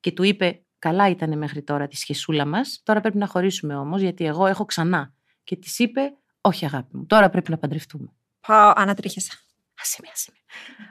και 0.00 0.12
του 0.12 0.22
είπε 0.22 0.63
Καλά 0.84 1.08
ήταν 1.08 1.38
μέχρι 1.38 1.62
τώρα 1.62 1.86
τη 1.88 1.96
σχεσούλα 1.96 2.46
μας. 2.46 2.80
Τώρα 2.82 3.00
πρέπει 3.00 3.16
να 3.16 3.26
χωρίσουμε 3.26 3.76
όμως, 3.76 4.00
γιατί 4.00 4.24
εγώ 4.24 4.46
έχω 4.46 4.64
ξανά. 4.64 5.14
Και 5.44 5.56
της 5.56 5.78
είπε, 5.78 6.00
Όχι, 6.40 6.64
αγάπη 6.64 6.96
μου, 6.96 7.06
τώρα 7.06 7.30
πρέπει 7.30 7.50
να 7.50 7.58
παντρευτούμε. 7.58 8.12
Πάω, 8.46 8.72
ανατρίχεσαι. 8.76 9.30
Άσε 9.80 9.98
με, 10.02 10.08
άσε 10.12 10.30
με. 10.32 10.38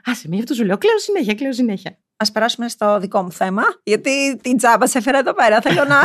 Άσε 0.04 0.28
με, 0.28 0.34
γι' 0.34 0.42
αυτό 0.42 0.54
σου 0.54 0.64
λέω. 0.64 0.78
Κλαίω 0.78 0.98
συνέχεια, 0.98 1.34
κλαίω 1.34 1.52
συνέχεια. 1.52 1.98
Α 2.16 2.32
περάσουμε 2.32 2.68
στο 2.68 2.98
δικό 2.98 3.22
μου 3.22 3.32
θέμα, 3.32 3.62
γιατί 3.82 4.36
την 4.36 4.56
τσάπα 4.56 4.86
σε 4.86 4.98
έφερα 4.98 5.18
εδώ 5.18 5.34
πέρα. 5.34 5.60
Θέλω, 5.60 5.84
να... 5.84 6.02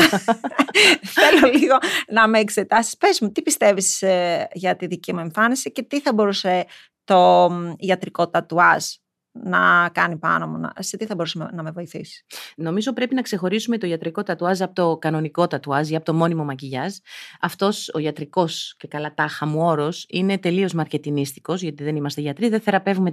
Θέλω 1.17 1.51
λίγο 1.53 1.77
να 2.07 2.27
με 2.27 2.39
εξετάσεις. 2.39 2.97
Πες 2.97 3.19
μου, 3.19 3.31
τι 3.31 3.41
πιστεύεις 3.41 4.01
ε, 4.01 4.47
για 4.53 4.75
τη 4.75 4.85
δική 4.85 5.13
μου 5.13 5.19
εμφάνιση 5.19 5.71
και 5.71 5.83
τι 5.83 6.01
θα 6.01 6.13
μπορούσε 6.13 6.65
το 7.03 7.49
ιατρικό 7.77 8.29
τατουάζ 8.29 8.85
να 9.31 9.89
κάνει 9.93 10.17
πάνω 10.17 10.47
μου, 10.47 10.69
σε 10.79 10.97
τι 10.97 11.05
θα 11.05 11.15
μπορούσε 11.15 11.49
να 11.53 11.63
με 11.63 11.71
βοηθήσει. 11.71 12.25
Νομίζω 12.55 12.93
πρέπει 12.93 13.15
να 13.15 13.21
ξεχωρίσουμε 13.21 13.77
το 13.77 13.87
ιατρικό 13.87 14.23
τατουάζ 14.23 14.61
από 14.61 14.73
το 14.73 14.97
κανονικό 14.97 15.47
τατουάζ 15.47 15.89
ή 15.89 15.95
από 15.95 16.05
το 16.05 16.13
μόνιμο 16.13 16.43
μακιγιάζ. 16.43 16.93
Αυτός 17.41 17.89
ο 17.93 17.99
ιατρικός 17.99 18.75
και 18.77 18.87
καλά 18.87 19.13
τάχα 19.13 19.45
μου 19.45 19.65
όρος 19.65 20.05
είναι 20.09 20.37
τελείως 20.37 20.73
μαρκετινίστικος, 20.73 21.61
γιατί 21.61 21.83
δεν 21.83 21.95
είμαστε 21.95 22.21
γιατροί, 22.21 22.49
δεν 22.49 22.61
θεραπεύουμε 22.61 23.11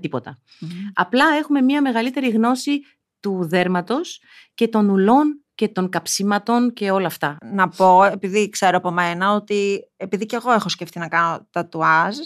Απλά 0.94 1.24
έχουμε 1.38 1.60
μια 1.60 1.82
μεγαλύτερη 1.82 2.28
γνώση 2.28 2.80
του 3.20 3.46
δέρματος 3.48 4.22
και 4.54 4.68
των 4.68 4.88
ουλών 4.88 5.40
και 5.54 5.68
των 5.68 5.88
καψίματων 5.88 6.72
και 6.72 6.90
όλα 6.90 7.06
αυτά. 7.06 7.38
Να 7.52 7.68
πω, 7.68 8.04
επειδή 8.04 8.48
ξέρω 8.48 8.76
από 8.76 8.90
μένα, 8.90 9.34
ότι 9.34 9.90
επειδή 9.96 10.26
και 10.26 10.36
εγώ 10.36 10.52
έχω 10.52 10.68
σκεφτεί 10.68 10.98
να 10.98 11.08
κάνω 11.08 11.46
τατουάζ, 11.50 12.16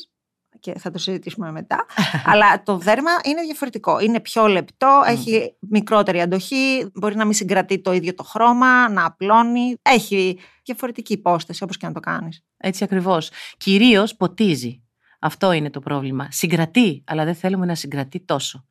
και 0.61 0.79
θα 0.79 0.91
το 0.91 0.99
συζητήσουμε 0.99 1.53
μετά. 1.53 1.87
αλλά 2.33 2.63
το 2.63 2.77
δέρμα 2.77 3.11
είναι 3.25 3.43
διαφορετικό. 3.43 4.01
Είναι 4.01 4.21
πιο 4.21 4.47
λεπτό, 4.47 5.03
έχει 5.07 5.57
μικρότερη 5.59 6.21
αντοχή, 6.21 6.91
μπορεί 6.95 7.17
να 7.17 7.25
μην 7.25 7.35
συγκρατεί 7.35 7.81
το 7.81 7.93
ίδιο 7.93 8.15
το 8.15 8.23
χρώμα, 8.23 8.89
να 8.89 9.05
απλώνει. 9.05 9.75
Έχει 9.83 10.39
διαφορετική 10.65 11.13
υπόσταση, 11.13 11.63
όπως 11.63 11.77
και 11.77 11.87
να 11.87 11.93
το 11.93 12.01
κάνεις. 12.01 12.45
Έτσι 12.57 12.85
ακριβώς. 12.85 13.31
Κυρίως 13.57 14.17
ποτίζει. 14.17 14.83
Αυτό 15.21 15.53
είναι 15.53 15.71
το 15.71 15.81
πρόβλημα. 15.81 16.29
Συγκρατεί, 16.31 17.03
αλλά 17.07 17.25
δεν 17.25 17.35
θέλουμε 17.35 17.67
να 17.67 17.75
συγκρατεί 17.75 18.21
τόσο. 18.21 18.65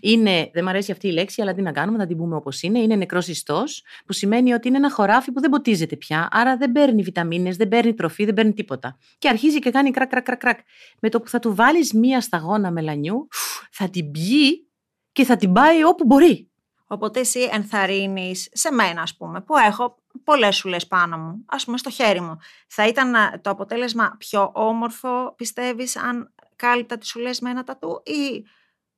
Είναι, 0.00 0.50
δεν 0.52 0.62
μου 0.64 0.68
αρέσει 0.68 0.92
αυτή 0.92 1.08
η 1.08 1.12
λέξη, 1.12 1.42
αλλά 1.42 1.54
τι 1.54 1.62
να 1.62 1.72
κάνουμε, 1.72 1.98
να 1.98 2.06
την 2.06 2.16
πούμε 2.16 2.36
όπως 2.36 2.62
είναι. 2.62 2.78
Είναι 2.78 2.96
νεκρός 2.96 3.28
ιστός, 3.28 3.84
που 4.06 4.12
σημαίνει 4.12 4.52
ότι 4.52 4.68
είναι 4.68 4.76
ένα 4.76 4.90
χωράφι 4.90 5.32
που 5.32 5.40
δεν 5.40 5.50
ποτίζεται 5.50 5.96
πια, 5.96 6.28
άρα 6.30 6.56
δεν 6.56 6.72
παίρνει 6.72 7.02
βιταμίνες, 7.02 7.56
δεν 7.56 7.68
παίρνει 7.68 7.94
τροφή, 7.94 8.24
δεν 8.24 8.34
παίρνει 8.34 8.52
τίποτα. 8.52 8.98
Και 9.18 9.28
αρχίζει 9.28 9.58
και 9.58 9.70
κάνει 9.70 9.90
κρακ, 9.90 10.08
κρακ, 10.08 10.24
κρακ, 10.24 10.38
κρακ. 10.38 10.58
Με 11.00 11.08
το 11.08 11.20
που 11.20 11.28
θα 11.28 11.38
του 11.38 11.54
βάλεις 11.54 11.92
μία 11.92 12.20
σταγόνα 12.20 12.70
μελανιού, 12.70 13.28
θα 13.70 13.90
την 13.90 14.10
πιει 14.10 14.68
και 15.12 15.24
θα 15.24 15.36
την 15.36 15.52
πάει 15.52 15.84
όπου 15.84 16.04
μπορεί. 16.06 16.50
Οπότε 16.86 17.20
εσύ 17.20 17.48
ενθαρρύνεις 17.52 18.48
σε 18.52 18.72
μένα, 18.72 19.02
ας 19.02 19.16
πούμε, 19.16 19.40
που 19.40 19.56
έχω 19.56 19.99
πολλές 20.24 20.56
σουλέ 20.56 20.76
πάνω 20.88 21.18
μου, 21.18 21.44
ας 21.46 21.64
πούμε 21.64 21.78
στο 21.78 21.90
χέρι 21.90 22.20
μου. 22.20 22.36
Θα 22.68 22.86
ήταν 22.86 23.12
το 23.40 23.50
αποτέλεσμα 23.50 24.16
πιο 24.18 24.50
όμορφο, 24.54 25.34
πιστεύεις, 25.36 25.96
αν 25.96 26.34
κάλυπτα 26.56 26.98
τι 26.98 27.06
σουλέ 27.06 27.30
με 27.40 27.50
ένα 27.50 27.64
τατού, 27.64 28.02
ή 28.04 28.44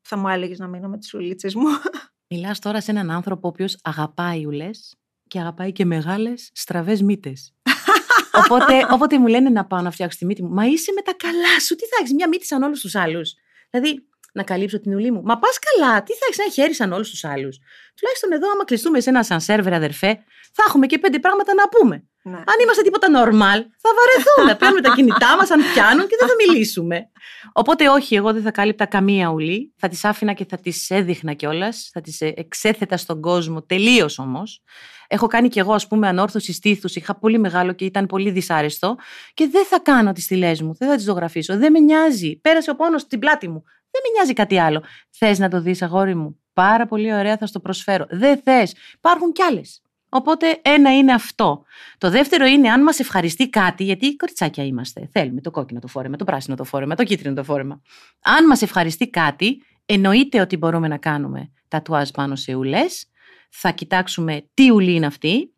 θα 0.01 0.17
μου 0.17 0.29
έλεγες 0.29 0.59
να 0.59 0.67
μείνω 0.67 0.89
με 0.89 0.99
τις 0.99 1.09
σουλίτσε 1.09 1.51
μου; 1.55 1.67
Μιλάς 2.35 2.59
τώρα 2.59 2.81
σε 2.81 2.91
έναν 2.91 3.11
άνθρωπο 3.11 3.47
ο 3.47 3.51
οποίος 3.51 3.79
αγαπάει 3.83 4.47
ουλές 4.47 4.97
και 5.27 5.39
αγαπάει 5.39 5.73
και 5.73 5.85
μεγάλες 5.85 6.51
στραβές 6.55 7.03
μύτες. 7.03 7.55
οπότε, 8.45 8.87
όποτε 8.91 9.19
μου 9.19 9.27
λένε 9.27 9.51
να 9.51 9.67
πάω 9.67 9.81
να 9.81 9.91
φτιάξω 9.91 10.19
τη 10.19 10.25
μύτη 10.25 10.43
μου, 10.43 10.49
μα 10.49 10.67
είσαι 10.67 10.93
με 10.93 11.03
τα 11.03 11.15
καλά 11.15 11.61
σου. 11.61 11.75
Τι 11.75 11.87
θα 11.87 11.97
έχεις, 12.01 12.13
μια 12.13 12.29
μύτη 12.29 12.47
σαν 12.47 12.63
όλους 12.63 12.81
τους 12.81 12.95
άλλους. 12.95 13.35
Δηλαδή, 13.71 14.09
να 14.33 14.43
καλύψω 14.43 14.81
την 14.81 14.95
ουλή 14.95 15.11
μου. 15.11 15.23
Μα 15.25 15.39
πας 15.39 15.59
καλά, 15.59 16.03
τι 16.03 16.13
θα 16.13 16.25
έχεις 16.29 16.39
ένα 16.39 16.51
χέρι 16.51 16.75
σαν 16.75 16.93
όλους 16.93 17.11
τους 17.11 17.25
άλλους. 17.25 17.59
Τουλάχιστον 17.97 18.33
εδώ, 18.33 18.51
άμα 18.53 18.65
κλειστούμε 18.65 19.01
σε 19.01 19.11
ένα 19.11 19.23
σαν 19.23 19.41
σερβερ, 19.41 19.75
αδερφέ, 19.75 20.25
θα 20.53 20.63
έχουμε 20.67 20.87
και 20.87 20.99
πέντε 20.99 21.19
πράγματα 21.19 21.55
να 21.55 21.69
πούμε. 21.69 22.07
Ναι. 22.25 22.37
Αν 22.37 22.57
είμαστε 22.63 22.83
τίποτα 22.83 23.09
normal, 23.09 23.61
θα 23.83 23.91
βαρεθούμε. 23.99 24.55
Παίρνουμε 24.59 24.81
τα 24.81 24.93
κινητά 24.95 25.37
μας, 25.37 25.51
αν 25.51 25.61
πιάνουν 25.73 26.07
και 26.07 26.17
δεν 26.21 26.29
θα 26.29 26.35
μιλήσουμε. 26.47 27.11
Οπότε, 27.53 27.89
όχι, 27.89 28.15
εγώ 28.15 28.33
δεν 28.33 28.43
θα 28.43 28.51
κάλυπτα 28.51 28.87
καμία 28.87 29.29
ουλή. 29.29 29.75
Θα 29.77 29.89
τις 29.89 30.05
άφηνα 30.05 30.33
και 30.33 30.47
θα 30.49 30.57
τις 30.57 30.91
έδειχνα 30.91 31.33
κιόλας. 31.33 31.91
Θα 31.93 32.01
τις 32.01 32.21
εξέθετα 32.21 32.97
στον 32.97 33.21
κόσμο, 33.21 33.63
τελείως 33.63 34.19
όμως. 34.19 34.63
Έχω 35.07 35.27
κάνει 35.27 35.49
κι 35.49 35.59
εγώ, 35.59 35.73
ας 35.73 35.87
πούμε, 35.87 36.09
ανόρθωσης 36.09 36.57
στήθους. 36.57 36.95
Είχα 36.97 37.19
πολύ 37.19 37.39
μεγάλο 37.39 37.73
και 37.73 37.85
ήταν 37.85 38.07
πολύ 38.07 38.31
δυσάρεστο. 38.31 38.97
Και 39.35 39.49
δεν 39.49 39.65
θα 39.65 39.79
κάνω 39.79 40.13
τις 40.13 40.25
στυλές 40.25 40.63
μου. 40.63 40.75
Δεν 40.79 40.89
θα 40.89 40.95
τις 40.95 41.05
ζωγραφίσω. 41.05 41.59
Δεν 41.59 41.73
με 41.73 41.79
νοιάζει. 41.79 42.41
Πέρασε 42.41 42.71
ο 42.71 42.75
πόνος 42.75 43.01
στην 43.03 43.19
πλάτη 43.19 43.49
μου. 43.49 43.65
Δεν 43.93 44.01
με 44.05 44.11
νοιάζει 44.15 44.33
κάτι 44.33 44.59
άλλο. 44.59 44.83
Θες 45.11 45.39
να 45.39 45.49
το 45.49 45.61
δεις, 45.61 45.83
αγόρι 45.83 46.15
μου; 46.15 46.43
Πάρα 46.53 46.87
πολύ 46.87 47.15
ωραία, 47.15 47.37
θα 47.37 47.47
στο 47.47 47.61
προσφέρω. 47.61 48.07
Δεν 48.11 48.41
θες. 48.43 48.75
Υπάρχουν 48.95 49.33
κι 49.33 49.43
άλλες. 49.43 49.83
Οπότε 50.09 50.61
ένα 50.63 50.97
είναι 50.97 51.13
αυτό. 51.13 51.65
Το 51.99 52.11
δεύτερο 52.11 52.47
είναι 52.47 52.71
αν 52.71 52.83
μας 52.83 52.99
ευχαριστεί 52.99 53.49
κάτι, 53.49 53.85
γιατί 53.85 54.17
κοριτσάκια 54.17 54.65
είμαστε. 54.65 55.09
Θέλουμε 55.13 55.41
το 55.41 55.51
κόκκινο 55.51 55.81
το 55.81 55.87
φόρεμα, 55.87 56.17
το 56.17 56.25
πράσινο 56.25 56.57
το 56.57 56.65
φόρεμα, 56.65 56.95
το 56.95 57.05
κίτρινο 57.05 57.35
το 57.35 57.45
φόρεμα. 57.45 57.83
Αν 58.23 58.47
μας 58.47 58.63
ευχαριστεί 58.63 59.11
κάτι, 59.11 59.63
εννοείται 59.87 60.41
ότι 60.41 60.57
μπορούμε 60.57 60.89
να 60.89 60.97
κάνουμε 60.97 61.51
τατουάζ 61.69 62.11
πάνω 62.11 62.37
σε 62.37 62.55
ουλές. 62.55 63.07
Θα 63.51 63.71
κοιτάξουμε 63.71 64.49
τι 64.55 64.71
ουλή 64.71 64.95
είναι 64.95 65.07
αυτή, 65.07 65.52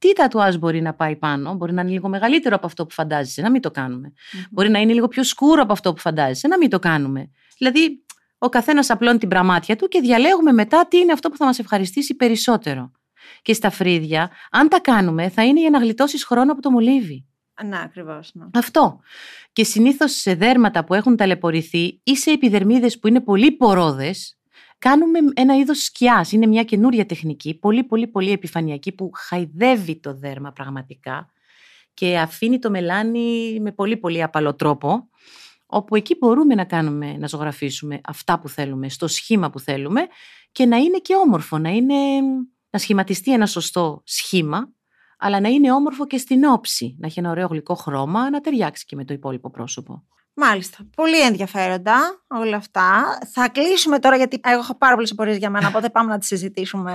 τι 0.00 0.12
τατουάζ 0.12 0.56
μπορεί 0.56 0.80
να 0.80 0.94
πάει 0.94 1.16
πάνω. 1.16 1.54
Μπορεί 1.54 1.72
να 1.72 1.80
είναι 1.80 1.90
λίγο 1.90 2.08
μεγαλύτερο 2.08 2.56
από 2.56 2.66
αυτό 2.66 2.86
που 2.86 2.94
φαντάζεσαι, 2.94 3.42
να 3.42 3.50
μην 3.50 3.60
το 3.60 3.70
κανουμε 3.70 4.12
Μπορεί 4.50 4.70
να 4.70 4.78
είναι 4.78 4.92
λίγο 4.92 5.08
πιο 5.08 5.22
σκούρο 5.22 5.62
από 5.62 5.72
αυτό 5.72 5.92
που 5.92 6.00
φαντάζεσαι, 6.00 6.48
να 6.48 6.58
μην 6.58 6.70
το 6.70 6.78
κάνουμε. 6.78 7.30
Δηλαδή, 7.58 8.04
ο 8.38 8.48
καθένας 8.48 8.90
απλώνει 8.90 9.18
την 9.18 9.28
πραμάτια 9.28 9.76
του 9.76 9.88
και 9.88 10.00
διαλέγουμε 10.00 10.52
μετά 10.52 10.86
τι 10.88 10.98
είναι 10.98 11.12
αυτό 11.12 11.28
που 11.28 11.36
θα 11.36 11.44
μας 11.44 11.58
ευχαριστήσει 11.58 12.14
περισσότερο. 12.14 12.90
Και 13.42 13.52
στα 13.52 13.70
φρύδια, 13.70 14.30
αν 14.50 14.68
τα 14.68 14.80
κάνουμε, 14.80 15.28
θα 15.28 15.44
είναι 15.44 15.60
για 15.60 15.70
να 15.70 15.78
γλιτώσει 15.78 16.26
χρόνο 16.26 16.52
από 16.52 16.62
το 16.62 16.70
μολύβι. 16.70 17.26
Ναι, 17.64 17.80
ακριβώς. 17.84 18.30
Ναι. 18.34 18.44
Αυτό. 18.54 19.00
Και 19.52 19.64
συνήθως 19.64 20.12
σε 20.12 20.34
δέρματα 20.34 20.84
που 20.84 20.94
έχουν 20.94 21.16
ταλαιπωρηθεί 21.16 22.00
ή 22.04 22.16
σε 22.16 22.30
επιδερμίδες 22.30 22.98
που 22.98 23.08
είναι 23.08 23.20
πολύ 23.20 23.52
πορόδες, 23.52 24.39
κάνουμε 24.80 25.18
ένα 25.34 25.56
είδος 25.56 25.82
σκιάς. 25.82 26.32
Είναι 26.32 26.46
μια 26.46 26.64
καινούρια 26.64 27.06
τεχνική, 27.06 27.54
πολύ, 27.54 27.84
πολύ, 27.84 28.06
πολύ 28.06 28.30
επιφανειακή, 28.30 28.92
που 28.92 29.10
χαϊδεύει 29.14 30.00
το 30.00 30.14
δέρμα 30.14 30.52
πραγματικά 30.52 31.32
και 31.94 32.18
αφήνει 32.18 32.58
το 32.58 32.70
μελάνι 32.70 33.60
με 33.60 33.72
πολύ, 33.72 33.96
πολύ 33.96 34.22
απαλό 34.22 34.54
τρόπο 34.54 35.08
όπου 35.70 35.96
εκεί 35.96 36.16
μπορούμε 36.18 36.54
να 36.54 36.64
κάνουμε, 36.64 37.16
να 37.16 37.26
ζωγραφίσουμε 37.26 38.00
αυτά 38.04 38.38
που 38.38 38.48
θέλουμε, 38.48 38.88
στο 38.88 39.08
σχήμα 39.08 39.50
που 39.50 39.60
θέλουμε 39.60 40.06
και 40.52 40.66
να 40.66 40.76
είναι 40.76 40.98
και 40.98 41.14
όμορφο, 41.14 41.58
να, 41.58 41.70
είναι, 41.70 41.94
να 42.70 42.78
σχηματιστεί 42.78 43.32
ένα 43.32 43.46
σωστό 43.46 44.02
σχήμα, 44.04 44.72
αλλά 45.18 45.40
να 45.40 45.48
είναι 45.48 45.72
όμορφο 45.72 46.06
και 46.06 46.18
στην 46.18 46.44
όψη, 46.44 46.96
να 46.98 47.06
έχει 47.06 47.18
ένα 47.18 47.30
ωραίο 47.30 47.46
γλυκό 47.46 47.74
χρώμα, 47.74 48.30
να 48.30 48.40
ταιριάξει 48.40 48.84
και 48.84 48.96
με 48.96 49.04
το 49.04 49.14
υπόλοιπο 49.14 49.50
πρόσωπο. 49.50 50.04
Μάλιστα. 50.42 50.78
Πολύ 50.96 51.20
ενδιαφέροντα 51.20 52.22
όλα 52.28 52.56
αυτά. 52.56 53.18
Θα 53.32 53.48
κλείσουμε 53.48 53.98
τώρα 53.98 54.16
γιατί 54.16 54.40
εγώ 54.44 54.58
έχω 54.58 54.76
πάρα 54.76 54.94
πολλές 54.94 55.10
απορίες 55.10 55.36
για 55.36 55.50
μένα, 55.50 55.68
οπότε 55.68 55.88
πάμε 55.88 56.10
να 56.10 56.18
τις 56.18 56.28
συζητήσουμε 56.28 56.94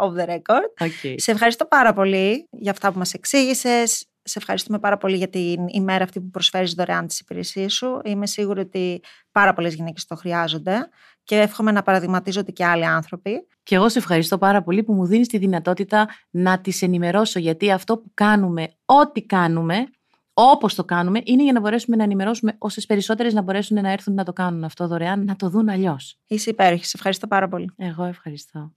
off 0.00 0.20
the 0.20 0.28
record. 0.28 0.84
Okay. 0.86 1.14
Σε 1.16 1.30
ευχαριστώ 1.30 1.66
πάρα 1.66 1.92
πολύ 1.92 2.48
για 2.50 2.70
αυτά 2.70 2.92
που 2.92 2.98
μας 2.98 3.12
εξήγησες, 3.12 4.06
σε 4.22 4.38
ευχαριστούμε 4.38 4.78
πάρα 4.78 4.96
πολύ 4.96 5.16
για 5.16 5.28
την 5.28 5.68
ημέρα 5.68 6.04
αυτή 6.04 6.20
που 6.20 6.30
προσφέρεις 6.30 6.72
δωρεάν 6.72 7.06
τις 7.06 7.20
υπηρεσίες 7.20 7.72
σου. 7.72 8.00
Είμαι 8.04 8.26
σίγουρη 8.26 8.60
ότι 8.60 9.02
πάρα 9.32 9.52
πολλές 9.52 9.74
γυναίκες 9.74 10.06
το 10.06 10.14
χρειάζονται 10.14 10.88
και 11.24 11.40
εύχομαι 11.40 11.70
να 11.70 11.82
παραδειγματίζονται 11.82 12.50
και 12.50 12.64
άλλοι 12.64 12.86
άνθρωποι. 12.86 13.46
Και 13.62 13.74
εγώ 13.74 13.88
σε 13.88 13.98
ευχαριστώ 13.98 14.38
πάρα 14.38 14.62
πολύ 14.62 14.82
που 14.82 14.92
μου 14.92 15.06
δίνεις 15.06 15.28
τη 15.28 15.38
δυνατότητα 15.38 16.08
να 16.30 16.60
τις 16.60 16.82
ενημερώσω 16.82 17.38
γιατί 17.38 17.72
αυτό 17.72 17.98
που 17.98 18.10
κάνουμε, 18.14 18.68
ό,τι 18.84 19.22
κάνουμε, 19.22 19.86
όπως 20.34 20.74
το 20.74 20.84
κάνουμε, 20.84 21.20
είναι 21.24 21.42
για 21.42 21.52
να 21.52 21.60
μπορέσουμε 21.60 21.96
να 21.96 22.02
ενημερώσουμε 22.02 22.54
όσες 22.58 22.86
περισσότερες 22.86 23.34
να 23.34 23.42
μπορέσουν 23.42 23.80
να 23.80 23.90
έρθουν 23.90 24.14
να 24.14 24.24
το 24.24 24.32
κάνουν 24.32 24.64
αυτό 24.64 24.86
δωρεάν, 24.86 25.24
να 25.24 25.36
το 25.36 25.48
δουν 25.48 25.68
αλλιώς. 25.68 26.18
Είσαι 26.26 26.50
υπέροχη. 26.50 26.84
Σε 26.84 26.92
ευχαριστώ 26.94 27.26
πάρα 27.26 27.48
πολύ. 27.48 27.70
Εγώ 27.76 28.04
ευχαριστώ. 28.04 28.72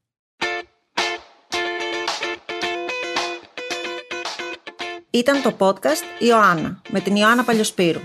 Ήταν 5.10 5.42
το 5.42 5.56
podcast 5.58 6.24
Ιωάννα 6.26 6.82
με 6.90 7.00
την 7.00 7.16
Ιωάννα 7.16 7.44
Παλιοσπύρου, 7.44 8.00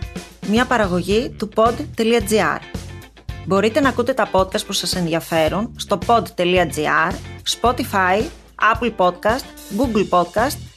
μια 0.49 0.67
παραγωγή 0.67 1.35
του 1.38 1.49
pod.gr. 1.55 2.59
Μπορείτε 3.47 3.81
να 3.81 3.88
ακούτε 3.88 4.15
τα 4.15 4.31
podcast 4.33 4.67
που 4.67 4.73
σας 4.73 4.97
ενδιαφέρουν 4.97 5.75
στο 5.77 5.99
pod.gr, 6.07 7.12
Spotify, 7.61 8.23
Apple 8.75 8.95
Podcast, 8.97 9.45
Google 9.79 10.09
Podcast 10.11 10.71